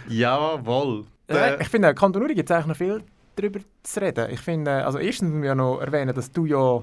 [0.14, 1.06] Jawohl.
[1.26, 3.02] Äh, ich finde, Kanton Uri gibt es eigentlich noch viel
[3.36, 4.30] darüber zu reden.
[4.30, 6.82] Ich finde, also erstens müssen wir ja noch erwähnen, dass du ja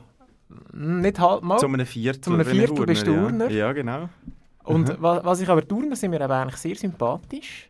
[0.74, 1.58] nicht halb mal...
[1.58, 2.22] Zu einem Viertel.
[2.22, 3.24] Zu einem Viertel bist du ja.
[3.24, 3.50] Urner.
[3.50, 4.10] Ja, genau.
[4.64, 7.70] Und wa was ich aber Turner sind mir eben eigentlich sehr sympathisch.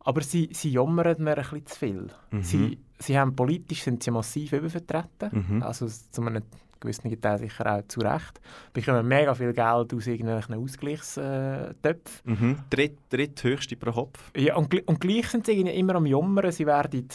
[0.00, 2.06] Aber sie, sie jammern mir ein bisschen zu viel.
[2.30, 2.42] Mhm.
[2.42, 5.46] Sie, sie haben politisch sind sie massiv übervertreten.
[5.48, 5.62] Mhm.
[5.62, 6.42] Also zu einem
[6.80, 8.40] gewissen Teil sicher auch zu Recht.
[8.72, 12.22] Bekommen mega viel Geld aus irgendwelchen Ausgleichstöpfen.
[12.24, 12.58] Mhm.
[12.70, 14.30] Dritt, dritthöchste pro Kopf.
[14.36, 17.08] Ja, und, und gleich sind sie immer am Jammern, sie werden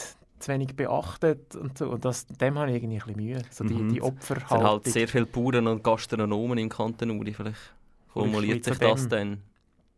[0.44, 1.90] zu wenig beachtet und so.
[1.90, 3.42] Und das, dem habe ich irgendwie ein bisschen Mühe.
[3.50, 3.90] So die, Mhm.
[3.94, 4.64] die Es sind Opferhaltung.
[4.68, 7.34] halt sehr viele Bauern und Gastronomen im Kanton Uri.
[7.34, 7.74] Vielleicht
[8.08, 9.42] formuliert sich das dann.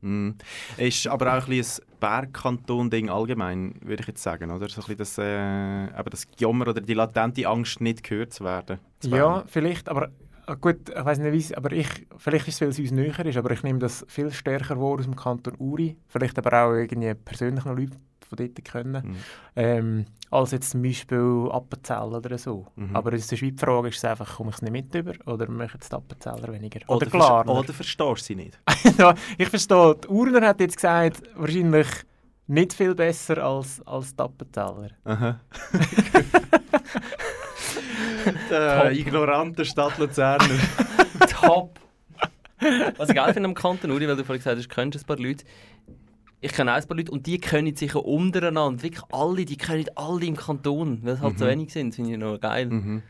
[0.02, 0.36] Mhm.
[0.78, 4.70] Ist aber auch ein, bisschen ein Bergkanton-Ding allgemein, würde ich jetzt sagen, oder?
[4.70, 8.44] So ein bisschen das, äh, eben das Jammer oder die latente Angst, nicht gehört zu
[8.44, 8.80] werden.
[9.00, 9.48] zu Ja, werden.
[9.48, 10.10] vielleicht, aber
[10.48, 11.88] äh, gut, ich weiß nicht, wie es- aber ich,
[12.18, 15.00] vielleicht ist es, weil es uns näher ist, aber ich nehme das viel stärker wahr
[15.00, 17.98] aus dem Kanton Uri, vielleicht aber auch irgendwie persönlich noch Leute
[18.28, 19.16] von dort kennen, Mhm.
[19.56, 22.68] ähm, als jetzt zum Beispiel Appenzell oder so.
[22.76, 22.96] Mhm.
[22.96, 25.50] Aber es ist die Frage, ist es einfach, komme ich es nicht mit über oder
[25.50, 26.80] machen es die Appenzeller weniger?
[26.88, 27.52] Oder, Oder, ver- Glarner.
[27.60, 28.60] oder verstehst du sie nicht?
[29.38, 31.88] ich verstehe, die Urner hat jetzt gesagt, wahrscheinlich
[32.48, 34.90] nicht viel besser als, als die Appenzeller.
[35.06, 35.40] Aha.
[38.50, 40.48] Der ignorante Stadt Luzerner.
[41.42, 41.80] Top!
[42.98, 45.06] Was ich geil finde am Kanton Uri, weil du vorhin gesagt hast, du kennst ein
[45.06, 45.46] paar Leute.
[46.46, 48.84] Ich kenne auch ein paar Leute und die können sich ja untereinander.
[48.84, 51.50] Wirklich alle, die können alle im Kanton, weil es halt so Mhm.
[51.50, 51.90] wenig sind.
[51.90, 52.68] Das finde ich noch geil.
[52.68, 53.02] mhm.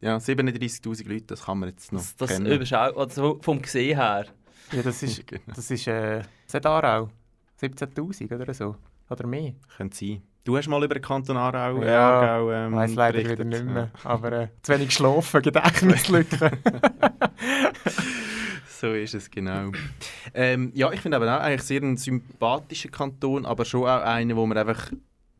[0.00, 2.50] Ja, 37'000 Leute, das kann man jetzt noch Das, das kennen.
[2.50, 4.26] überschau also vom Gesehen her.
[4.72, 5.42] Ja, das ist, Genau.
[5.54, 7.08] das ist, äh, das hat Aarau.
[7.60, 8.74] 17'000 oder so.
[9.08, 9.52] Oder mehr.
[9.76, 10.22] Könnte sein.
[10.42, 13.38] Du hast mal über den Kanton Aarau, Ja, Aargau, ähm, Ich weiss leider berichtet.
[13.38, 13.90] wieder nicht mehr.
[14.02, 16.50] Aber äh, zu wenig geschlafen, Gedächtnislücke.
[18.82, 19.70] So ist es, genau.
[20.34, 24.34] ähm, ja, ich finde aber auch eigentlich sehr ein sympathischer Kanton, aber schon auch einer,
[24.34, 24.90] wo man einfach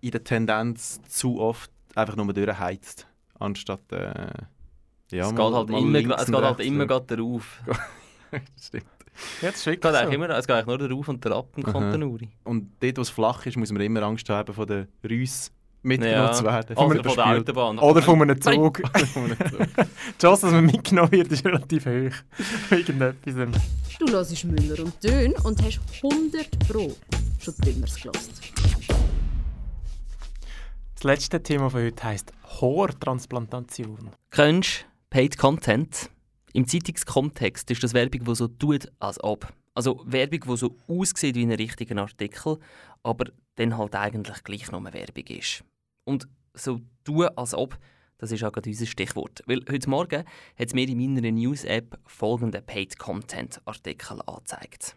[0.00, 3.08] in der Tendenz zu oft einfach nur durchheizt,
[3.40, 4.14] anstatt äh,
[5.10, 7.60] ja, es geht mal- halt mal immer, es geht halt immer grad darauf.
[8.30, 8.84] Das stimmt.
[9.42, 9.88] ja, das ist Es geht, so.
[9.88, 11.64] eigentlich immer, es geht eigentlich nur darauf und darauf im.
[11.64, 12.28] Kanton Uri.
[12.44, 15.50] Und dort, wo es flach ist, muss man immer Angst haben, von den Rüss
[15.82, 16.32] mitgenommen Ja.
[16.32, 16.76] zu werden.
[16.76, 17.26] Also von der.
[17.26, 17.78] Autobahn.
[17.78, 18.82] Oder von einem Zug.
[19.12, 19.68] Von einem Zug.
[19.76, 22.70] Die Chance, dass man mitgenommen wird, ist relativ hoch.
[22.70, 23.62] Irgendetwas.
[23.98, 26.94] Du hörst Müller und Dön und hast 100 Pro
[27.40, 28.40] schon Dümmers gelost.
[30.94, 34.10] Das letzte Thema von heute heisst Haartransplantation.
[34.30, 36.10] Kennst Paid Content?
[36.52, 39.52] Im Zeitungskontext ist das Werbung, die so tut, als ob.
[39.74, 42.58] Also Werbung, die so aussieht wie ein richtiger Artikel,
[43.02, 43.24] aber
[43.56, 45.64] dann halt eigentlich gleich nur Werbung ist.
[46.04, 47.78] Und so tun, als ob,
[48.18, 49.42] das ist auch gerade unser Stichwort.
[49.46, 50.24] Weil heute Morgen
[50.58, 54.96] hat es mir in meiner News-App folgenden Paid-Content-Artikel angezeigt.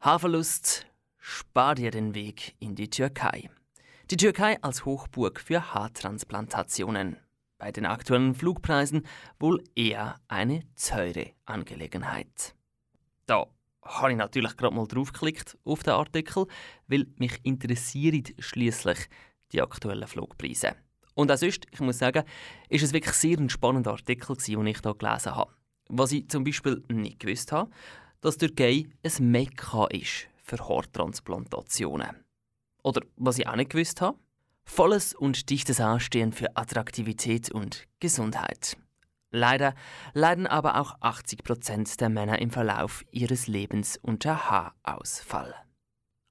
[0.00, 0.86] Haarverlust,
[1.18, 3.50] spar dir den Weg in die Türkei.
[4.10, 7.16] Die Türkei als Hochburg für Haartransplantationen.
[7.58, 9.06] Bei den aktuellen Flugpreisen
[9.38, 12.54] wohl eher eine teure Angelegenheit.
[13.26, 13.46] Da
[13.82, 16.46] habe ich natürlich gerade mal draufgeklickt auf den Artikel,
[16.86, 19.08] weil mich interessieren schließlich
[19.52, 20.74] die aktuellen Flugpreise.
[21.14, 22.24] Und auch sonst, ich muss sagen,
[22.68, 25.52] ist es wirklich sehr ein spannender Artikel, den ich hier gelesen habe.
[25.88, 27.70] Was ich zum Beispiel nicht gewusst habe,
[28.20, 32.24] dass die Türkei ein Mekka ist für Haartransplantationen.
[32.82, 34.18] Oder was ich auch nicht gewusst habe,
[34.64, 38.76] volles und dichtes Haar stehen für Attraktivität und Gesundheit.
[39.30, 39.74] Leider
[40.14, 45.54] leiden aber auch 80% der Männer im Verlauf ihres Lebens unter Haarausfall.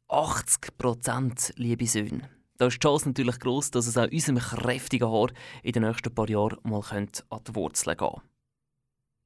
[0.09, 2.36] 80%, liebe Söhne.
[2.57, 5.29] Da ist die Chance natürlich groß, dass es auch unserem kräftigen Haar
[5.61, 7.09] in den nächsten paar Jahren mal an
[7.47, 8.21] die Wurzeln gehen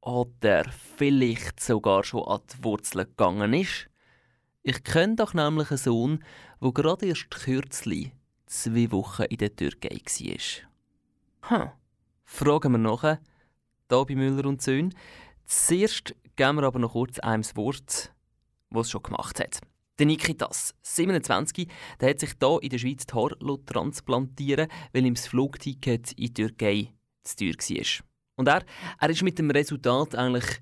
[0.01, 0.65] Oder
[0.97, 3.87] vielleicht sogar schon an die Wurzeln gegangen ist.
[4.63, 6.23] Ich kenne doch nämlich einen Sohn,
[6.61, 8.11] der gerade erst kürzlich
[8.45, 11.59] zwei Wochen in der Türkei war.
[11.59, 11.69] Hm.
[12.25, 13.19] Fragen wir nachher,
[13.89, 14.93] hier bei Müller und Söhn.
[15.45, 18.13] Zuerst geben wir aber noch kurz einem das Wort,
[18.69, 19.61] was es schon gemacht hat.
[20.01, 21.67] Der Nikitas, 27,
[21.99, 26.25] der hat sich hier in der Schweiz die Haare transplantieren weil ihm das Flugticket in
[26.25, 26.91] die Türkei
[27.23, 28.05] zu teuer war.
[28.35, 28.63] Und er,
[28.99, 30.59] er ist mit dem Resultat eigentlich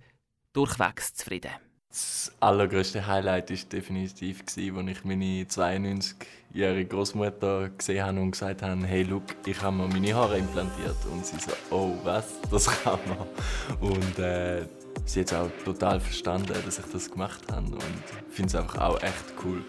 [0.51, 1.51] durchwegs zufrieden.
[1.87, 4.73] Das allergrößte Highlight war definitiv, als ich
[5.05, 10.37] meine 92-jährige Großmutter gesehen habe und gesagt habe, hey, look, ich habe mir meine Haare
[10.37, 10.97] implantiert.
[11.09, 13.89] Und sie so, oh, was, das kann man.
[13.89, 14.67] Und äh,
[15.05, 17.67] sie es auch total verstanden, dass ich das gemacht habe.
[17.67, 17.81] Und
[18.29, 19.63] ich finde es einfach auch echt cool.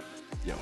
[0.45, 0.55] Ja.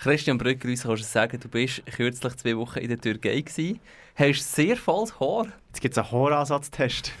[0.00, 3.80] Christian Brücker, uns kannst du sagen, du bist kürzlich zwei Wochen in der Türkei gewesen,
[4.14, 5.48] hast sehr volles Haar.
[5.68, 7.12] Jetzt gibt es einen Haaransatztest.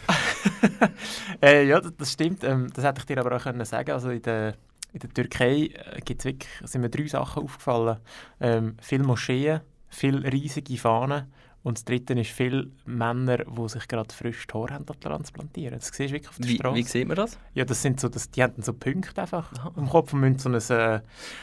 [1.42, 2.42] äh, ja, das, das stimmt.
[2.42, 4.54] Ähm, das hätte ich dir aber auch können sagen Also in der,
[4.94, 7.98] in der Türkei äh, gibt's wirklich, sind mir drei Sachen aufgefallen.
[8.40, 9.60] Ähm, viele Moscheen,
[9.90, 11.30] viele riesige Fahnen
[11.62, 15.78] und das dritte ist viele Männer, die sich gerade frisch die Haare transplantieren.
[15.78, 16.76] Das siehst du wirklich auf der wie, Straße.
[16.76, 17.38] Wie sieht man das?
[17.54, 19.72] Ja, das sind so, das, die haben so Punkte einfach Aha.
[19.76, 21.00] im Kopf und müssen so ein, äh,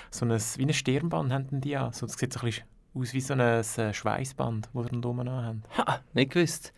[0.09, 1.93] so ein, wie ein Stirnband haben die an.
[1.93, 2.65] So, das sieht so ein bisschen
[2.95, 5.63] aus wie so ein, äh, Schweißband, das sie rundherum haben.
[5.77, 6.73] Ha, nicht gewusst.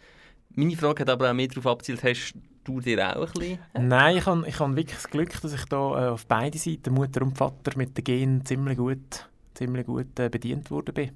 [0.49, 2.33] Meine Frage hat aber auch mehr darauf abgezielt, hast
[2.65, 3.59] du dir auch ein bisschen?
[3.87, 6.93] Nein, ich habe, ich habe wirklich das Glück, dass ich da äh, auf beide Seiten,
[6.93, 11.11] Mutter und Vater, mit den Genen ziemlich gut, ziemlich gut äh, bedient worden bin.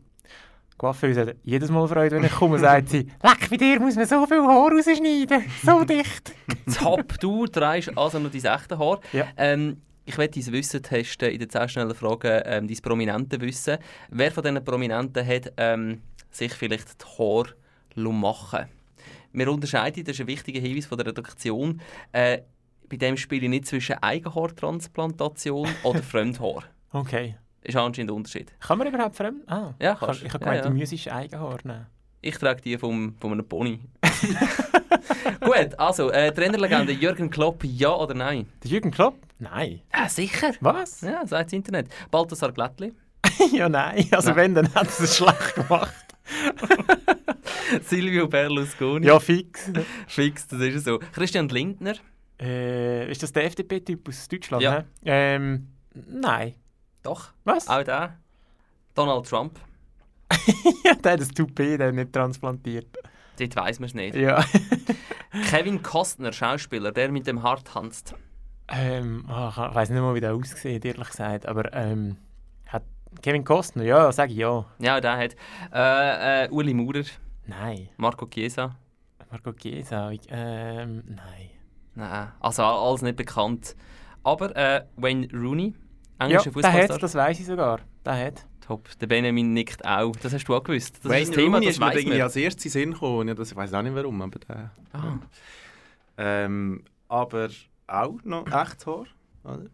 [0.78, 4.06] Coiffeuse hat jedes Mal Freude, wenn ich komme, sagt sie, «Leck, bei dir muss man
[4.06, 6.34] so viel Haar rausschneiden, so dicht!»
[6.78, 9.00] Top, du trägst also noch dein echte Haar.
[9.12, 9.28] Ja.
[9.38, 13.78] Ähm, ich werde dein Wissen testen in den 10 schnellen Fragen, ähm, dein prominente Wissen.
[14.10, 17.56] Wer von diesen Prominenten hat ähm, sich vielleicht die Haare
[17.96, 18.66] machen
[19.32, 22.40] Wir unterscheiden, das ist ein wichtiger Hinweis von der Redaktion, äh,
[22.90, 26.64] bei dem spiele ich nicht zwischen Eigenhaartransplantation oder Fremdhaar.
[26.92, 27.36] Okay.
[27.64, 28.54] Ist anscheinend der Unterschied.
[28.60, 29.50] Kann man überhaupt fremd?
[29.50, 30.24] Ah, ja, kannst.
[30.24, 30.70] Ich habe gemeint, ja, ja.
[30.70, 31.86] du müsstest Eigenhaar nehmen.
[32.22, 33.80] Ich trage die vom, von einem Pony.
[35.42, 38.48] Gut, also, äh, Trainerlegende Jürgen Klopp, ja oder nein?
[38.64, 39.18] Der Jürgen Klopp?
[39.40, 39.82] Nein.
[39.94, 40.52] Ja, sicher.
[40.62, 41.02] Was?
[41.02, 41.88] Ja, sagt das Internet.
[42.12, 42.94] Balthasar Glättli?
[43.52, 44.08] ja, nein.
[44.12, 44.38] Also nein.
[44.38, 46.06] wenn, dann hat es es schlecht gemacht.
[47.84, 49.06] Silvio Berlusconi?
[49.06, 49.72] Ja, fix.
[50.08, 51.00] fix, das ist so.
[51.14, 51.96] Christian Lindner?
[52.42, 54.64] Äh, ist das der FDP-Typ aus Deutschland?
[54.64, 54.84] Ja.
[55.04, 56.56] Ähm, nein.
[57.04, 57.34] Doch.
[57.44, 57.68] Was?
[57.68, 58.18] Auch der.
[58.96, 59.60] Donald Trump.
[60.84, 62.98] ja, der hat das Toupet der nicht transplantiert.
[63.38, 64.16] Dort weiss man es nicht.
[64.16, 64.44] Ja.
[65.50, 68.16] Kevin Costner, Schauspieler, der mit dem Hart tanzt.
[68.68, 71.46] Ähm, oh, ich weiß nicht mal, wie der aussieht, ehrlich gesagt.
[71.48, 72.18] Aber ähm,
[72.68, 72.84] hat
[73.22, 74.66] Kevin Costner, ja, sage ich ja.
[74.80, 75.36] Ja, der hat.
[75.74, 77.04] Äh, äh, Uli Maurer.
[77.46, 77.90] Nein.
[77.98, 78.76] Marco Chiesa.
[79.30, 81.50] Marco Chiesa, ähm, nein.
[81.96, 83.76] Nein, also alles nicht bekannt.
[84.24, 85.76] Aber äh, Wayne Rooney,
[86.24, 86.88] englischer ja, Fußballstar.
[86.88, 87.80] Der hat, das weiß ich sogar.
[88.06, 88.46] Der hat.
[88.66, 88.88] Top.
[89.00, 90.16] Der Benjamin nickt auch.
[90.18, 91.00] Das hast du auch gewusst.
[91.04, 93.28] Das Wayne ist das Thema, Rooney das ist mir irgendwie als erstes in Sinn gekommen.
[93.28, 94.72] Ja, das, ich weiß auch nicht warum, aber der.
[94.94, 95.20] Ah.
[96.18, 97.50] Ähm, aber
[97.88, 99.06] auch noch echtes Haar.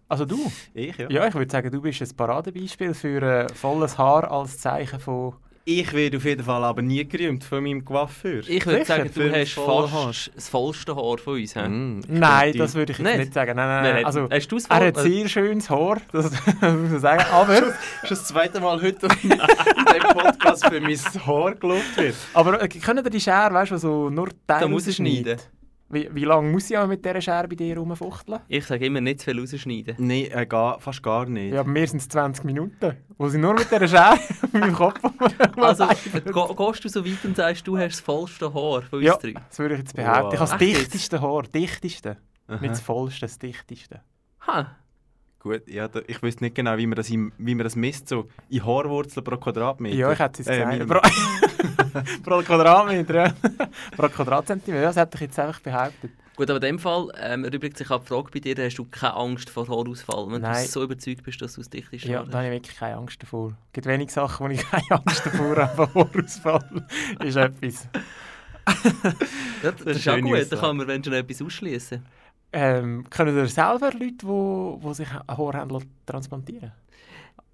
[0.08, 0.52] Also du?
[0.74, 1.10] Ich, ja.
[1.10, 5.36] Ja, ich würde sagen, du bist ein Paradebeispiel für äh, volles Haar als Zeichen von...
[5.72, 8.42] Ich werde auf jeden Fall aber nie gerühmt von meinem Coiffeur.
[8.48, 11.54] Ich würde sagen, du hast fast das vollste Haar von uns.
[11.54, 13.56] Mm, nein, das würde ich jetzt nicht, nicht sagen.
[13.56, 14.06] Nein, nein, nein.
[14.06, 17.24] Also, hast du's er hat sehr schönes Haar, das muss man sagen.
[17.32, 17.54] Aber...
[17.54, 17.70] das
[18.02, 20.98] ist das zweite Mal heute in diesem Podcast für mein
[21.28, 22.16] Haar gelobt wird.
[22.34, 25.38] Aber äh, können wir die Schere, weißt du, so nur Teile rausschneiden?
[25.92, 28.42] Wie, wie lange muss ich mit dieser Schere bei dir rumfuchteln?
[28.48, 29.96] Ich sage immer nicht zu viel rausschneiden.
[29.98, 31.54] Nein, äh, gar, fast gar nicht.
[31.54, 34.20] Ja, bei mir sind es 20 Minuten, wo sie nur mit dieser Schere
[34.54, 35.00] in meinem Kopf
[35.58, 35.88] Also,
[36.32, 39.18] go, gehst du so weit und sagst, du hast das vollste Haar von uns Ja,
[39.18, 39.34] drei?
[39.34, 40.36] das würde ich jetzt behaupten.
[40.36, 40.78] Ich habe das jetzt?
[40.94, 42.18] dichteste Haar, dichteste.
[42.48, 42.60] Aha.
[42.62, 44.02] Nicht das vollste, das dichteste.
[44.48, 44.76] Ha,
[45.40, 48.10] Gut, ja, da, ich wüsste nicht genau, wie man das, im, wie man das misst,
[48.10, 49.96] so in Haarwurzeln pro Quadratmeter.
[49.96, 51.00] Ja, ich hätte es jetzt Äh, Pro,
[52.24, 53.34] pro Quadratmeter, ja.
[53.96, 56.12] pro Quadratzentimeter, ja, das hätte ich jetzt einfach behauptet.
[56.36, 58.86] Gut, aber in dem Fall ähm, erübrigt sich auch die Frage bei dir, hast du
[58.86, 60.66] keine Angst vor Haarausfall, wenn Nein.
[60.66, 63.22] du so überzeugt bist, dass du das dichtest Ja, da habe ich wirklich keine Angst
[63.22, 63.50] davor.
[63.68, 66.86] Es gibt wenig Sachen, wo ich keine Angst davor habe, Haarausfall
[67.24, 67.88] ist etwas.
[69.64, 72.06] ja, das, ist ist auch gut, da kann man wenn schon etwas ausschließen.
[72.52, 76.72] Ähm, können ihr selber Leute, die wo, wo sich ein Haar haben lassen transplantieren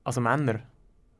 [0.04, 0.62] Also Männer.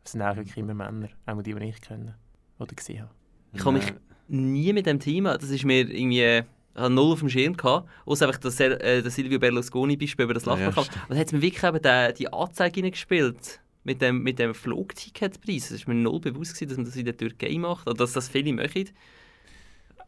[0.04, 2.16] Das sind auch wirklich immer Männer, auch die, die ich kenne
[2.60, 3.12] oder gesehen habe.
[3.54, 3.94] Ich habe mich
[4.28, 6.44] nie mit dem Thema, das ist mir irgendwie, ich
[6.82, 10.34] hatte null auf dem Schirm gehabt, außer einfach das, äh, das Silvio Berlusconi Beispiel über
[10.34, 10.86] das Ja, Lachprogramm.
[10.86, 11.04] stimmt.
[11.06, 13.60] Aber da hat es mir wirklich eben die, die Anzeige reingespielt.
[13.84, 15.70] Mit dem, mit dem Flugticketpreis.
[15.70, 18.14] Es war mir null bewusst, gewesen, dass man das in der Türkei macht oder dass
[18.14, 18.90] das viele machen.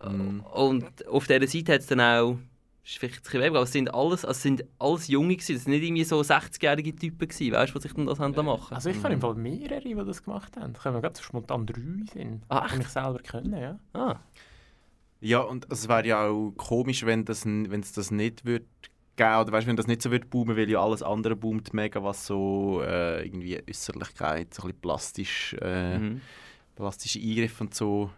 [0.03, 0.39] Mhm.
[0.41, 2.37] Und auf dieser Seite hat es dann auch,
[2.91, 5.55] ist vielleicht ein bisschen wenig, aber es sind alles, also es sind alles Junge gewesen.
[5.55, 8.33] Es sind nicht irgendwie so 60-jährige Typen gewesen, weißt du, die sich dann das haben
[8.33, 8.73] da machen.
[8.73, 10.73] Also ich kenne im Fall mehrere, die das gemacht haben.
[10.73, 11.81] Da können wir gerade so spontan drei
[12.13, 12.77] sind, Ah, die echt?
[12.77, 13.79] mich selber kennen, ja.
[13.93, 14.19] Ah,
[15.19, 18.65] Ja, und es wäre ja auch komisch, wenn das, n- wenn es das nicht würde
[19.15, 22.03] geben, oder weißt, wenn das nicht so wird boomen, weil ja alles andere boomt mega,
[22.03, 26.21] was so äh, irgendwie Äußerlichkeit, so ein bisschen plastisch, äh, mhm.
[26.75, 28.11] plastische Eingriffe und so.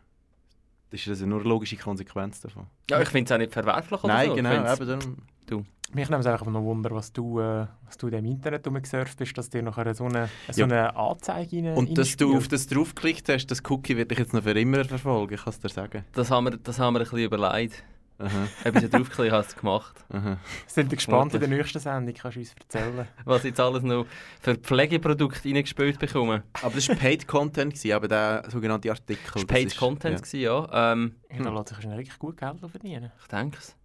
[0.91, 2.65] Das ist also nur eine logische Konsequenz davon.
[2.89, 4.31] Ja, ich finde es auch nicht verwerflich oder Nein, so.
[4.31, 5.65] Ich genau, eben darum.
[5.91, 9.17] Mich nimmt es einfach noch Wunder, was du, äh, was du in dem Internet rumgesurft
[9.17, 10.65] bist, dass dir nachher so eine, so Ja.
[10.65, 14.33] eine Anzeige rein, Und dass du auf das draufgeklickt hast, das Cookie wird dich jetzt
[14.33, 16.05] noch für immer verfolgen, ich kann es dir sagen.
[16.13, 17.83] Das haben wir, das haben wir ein bisschen überlegt.
[18.19, 20.03] Aha, Ob ich da draufgeklickt habe, es gemacht.
[20.11, 20.37] aha.
[20.67, 23.07] Sind wir gespannt in der nächsten Sendung, kannst du uns erzählen.
[23.25, 24.05] Was ich jetzt alles noch
[24.41, 26.43] für Pflegeprodukte reingespielt bekomme.
[26.61, 29.19] Aber das war Paid Content, gewesen, aber der sogenannte Artikel.
[29.33, 30.17] Das war Paid ist- Content, ja.
[30.19, 30.91] gewesen, ja.
[30.93, 33.11] Ähm, Ja, da lässt sich wahrscheinlich wirklich gut Geld verdienen.
[33.21, 33.75] ich denke es.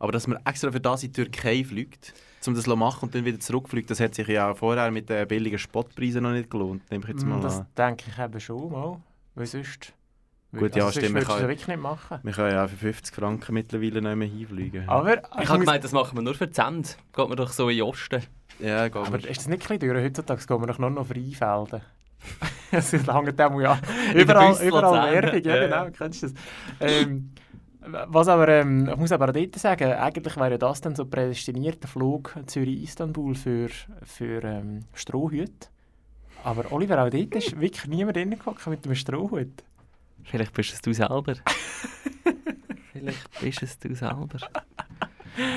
[0.00, 2.14] Aber dass man extra für das in die Türkei fliegt,
[2.46, 5.08] um das zu machen und dann wieder zurückfliegt, das hat sich ja auch vorher mit
[5.08, 7.66] den billigen Spotpreisen noch nicht gelohnt, nehme ich jetzt mal Mm, das an.
[7.76, 9.00] denke ich eben schon mal.
[9.34, 9.92] Weil sonst...
[10.52, 12.18] Gut, ja, sonst stimmt, das kann- wirklich nicht machen.
[12.22, 14.88] Wir können ja auch für 50 Franken mittlerweile nicht mehr hinfliegen.
[14.88, 16.96] Aber, Ich habe gemeint, das machen wir nur für Send.
[17.14, 18.22] Geht man doch so in den Osten.
[18.58, 20.02] ja, geht aber ist das nicht ein bisschen?
[20.04, 21.82] Heutzutage gehen wir doch nur noch Freifelden.
[22.72, 23.78] Es hängt dem ja
[24.14, 25.12] überall, überall.
[25.12, 25.90] Werbung, ja, Ja, genau, ja.
[25.90, 26.36] kennst du das?
[26.80, 27.30] Ähm,
[27.80, 31.82] was aber, ähm, ich muss aber auch dort sagen, eigentlich wäre das dann so prädestiniert,
[31.82, 33.68] der Flug Zürich-Istanbul für,
[34.02, 35.68] für ähm, Strohhüte.
[36.44, 39.62] Aber Oliver, auch dort ist wirklich niemand reingehockt mit einem Strohhut.
[40.30, 41.34] Vielleicht bist es du selber.
[42.92, 44.38] Vielleicht bist es du selber.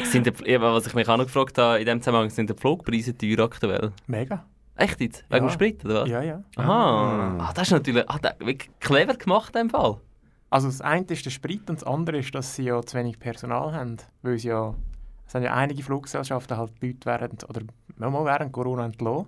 [0.04, 3.18] Sind die, was ich mich auch noch gefragt habe, in dem Zusammenhang, sind die Flugpreise
[3.18, 3.92] teuer aktuell?
[4.08, 4.46] Mega.
[4.76, 5.26] Echt jetzt?
[5.30, 5.50] Wegen Ja.
[5.50, 6.10] dem Sprit, oder was?
[6.10, 6.44] Ja, ja.
[6.56, 7.38] Aha.
[7.40, 9.98] Ah, das ist natürlich ah, das, wirklich clever gemacht in dem Fall.
[10.50, 13.20] Also das eine ist der Sprit und das andere ist, dass sie ja zu wenig
[13.20, 13.98] Personal haben.
[14.22, 14.74] Weil sie ja,
[15.28, 17.62] es haben ja einige Fluggesellschaften halt die Leute während, oder
[17.98, 19.28] mal während Corona entlassen.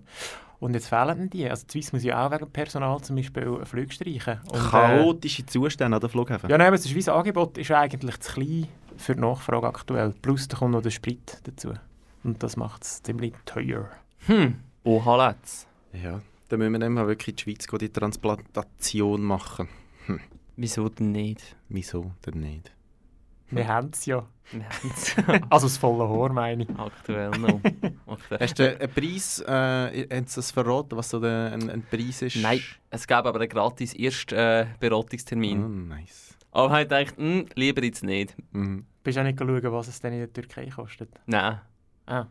[0.64, 1.50] Und jetzt fehlen die.
[1.50, 4.40] Also die Swiss muss ja auch wegen Personal zum Beispiel Flüge streichen.
[4.48, 6.50] Und, äh, Chaotische Zustände an der Flughäfen.
[6.50, 10.14] ja, nein, aber das Schweizer Angebot ist eigentlich zu klein für die Nachfrage aktuell.
[10.22, 11.74] Plus da kommt noch der Sprit dazu.
[12.24, 13.90] Und das macht es ziemlich teuer.
[14.28, 14.56] Hm.
[14.86, 15.68] Oha, Letz.
[15.92, 19.68] Ja, dann müssen wir dann mal wirklich in die Schweiz gehen, die Transplantation machen.
[20.56, 21.58] Wieso denn nicht?
[21.68, 22.72] Wieso denn nicht?
[23.50, 24.26] Wir haben es ja.
[25.50, 26.70] Also das volle Haar, meine ich.
[26.78, 27.60] aktuell noch.
[28.06, 28.40] Aktuell.
[28.40, 32.22] Hast du einen Preis, äh, haben sie das verraten, was so der, ein, ein Preis
[32.22, 32.36] ist?
[32.38, 35.64] Nein, es gäbe aber einen gratis ersten äh, Beratungstermin.
[35.64, 36.38] Oh, nice.
[36.52, 38.36] Aber ich dachte, hm, lieber jetzt nicht.
[38.52, 38.86] Mhm.
[39.04, 41.10] Bist du auch nicht schauen, was es denn in der Türkei kostet?
[41.26, 41.60] Nein.
[42.06, 42.28] Ah,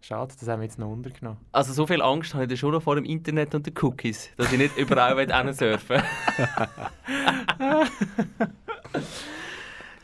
[0.00, 1.38] schade, das haben wir jetzt noch untergenommen.
[1.52, 4.52] Also so viel Angst habe ich schon noch vor dem Internet und den Cookies, dass
[4.52, 6.02] ich nicht überall will surfen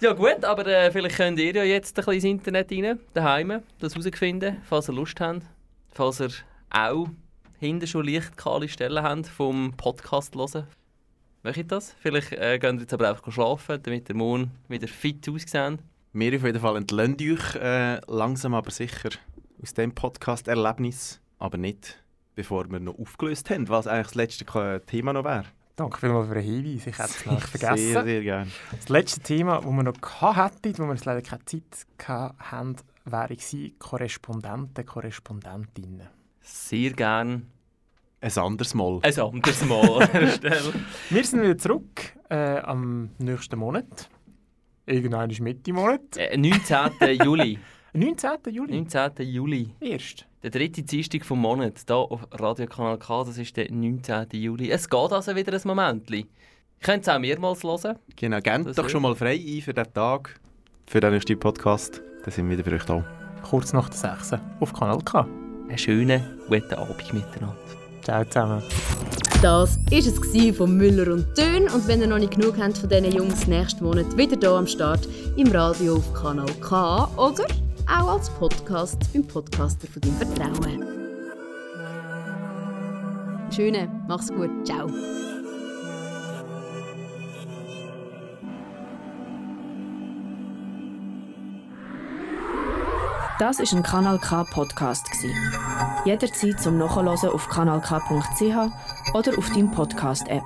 [0.04, 3.62] Ja gut, aber äh, vielleicht könnt ihr ja jetzt ein bisschen ins Internet rein, daheim,
[3.78, 5.40] das herausfinden, falls ihr Lust habt.
[5.94, 6.28] Falls ihr
[6.68, 7.08] auch
[7.58, 10.66] hinten schon leicht kahle Stellen habt vom Podcast hören.
[11.42, 11.96] Möchtet das?
[12.00, 15.78] Vielleicht äh, könnt ihr jetzt aber einfach schlafen, damit der Mond wieder fit aussehen.
[16.12, 19.08] Wir auf jeden Fall entlöhnt euch äh, langsam aber sicher
[19.62, 25.14] aus dem Podcast-Erlebnis, aber nicht bevor wir noch aufgelöst haben, was eigentlich das letzte Thema
[25.14, 25.46] noch wäre.
[25.76, 26.86] Danke vielmals für den Hinweis.
[26.86, 28.04] Ich hätte es nämlich Sehr, vergessen.
[28.04, 28.50] sehr gerne.
[28.70, 31.62] Das letzte Thema, das wir noch hätten, wo wir jetzt leider keine Zeit
[32.08, 36.08] haben, wäre gewesen, Korrespondenten, Korrespondentinnen.
[36.40, 37.50] Sehr gern
[38.20, 39.00] Ein anderes Mal.
[39.02, 40.72] ein anderes Mal an dieser Stelle.
[41.10, 44.08] Wir sind wieder zurück äh, am nächsten Monat.
[44.86, 46.16] Irgendwann ist Mitte Monat.
[46.16, 47.20] Äh, 19.
[47.22, 47.58] Juli.
[47.94, 48.30] 19.
[48.50, 48.72] Juli.
[48.82, 49.10] 19.
[49.26, 49.74] Juli.
[49.80, 50.26] Erst.
[50.44, 54.26] Der dritte Dienstag vom Monat, hier auf Radiokanal K, das ist der 19.
[54.32, 54.70] Juli.
[54.70, 56.10] Es geht also wieder ein Moment.
[56.10, 56.24] Ihr
[56.82, 57.96] könnt es auch mehrmals hören.
[58.14, 60.38] Genau, gebt Das doch ist- schon mal frei ein für diesen Tag,
[60.86, 62.02] für den nächsten Podcast.
[62.24, 63.02] Dann sind wir wieder für euch da.
[63.48, 64.34] Kurz nach der 6.
[64.60, 65.26] auf Kanal K.
[65.66, 67.56] Einen schönen, guten Abend miteinander.
[68.02, 68.62] Ciao zusammen.
[69.40, 71.70] Das war es von Müller und Tön.
[71.70, 74.66] Und wenn ihr noch nicht genug habt von diesen Jungs, nächsten Monat wieder hier am
[74.66, 77.46] Start im Radio auf Kanal K oder
[77.86, 80.94] auch als Podcast beim Podcaster von deinem Vertrauen.
[83.50, 84.88] Schöne, mach's gut, ciao.
[93.38, 95.06] Das ist ein Kanal K Podcast.
[96.04, 100.44] Jederzeit zum Nachhören auf kanalk.ch oder auf deinem Podcast App.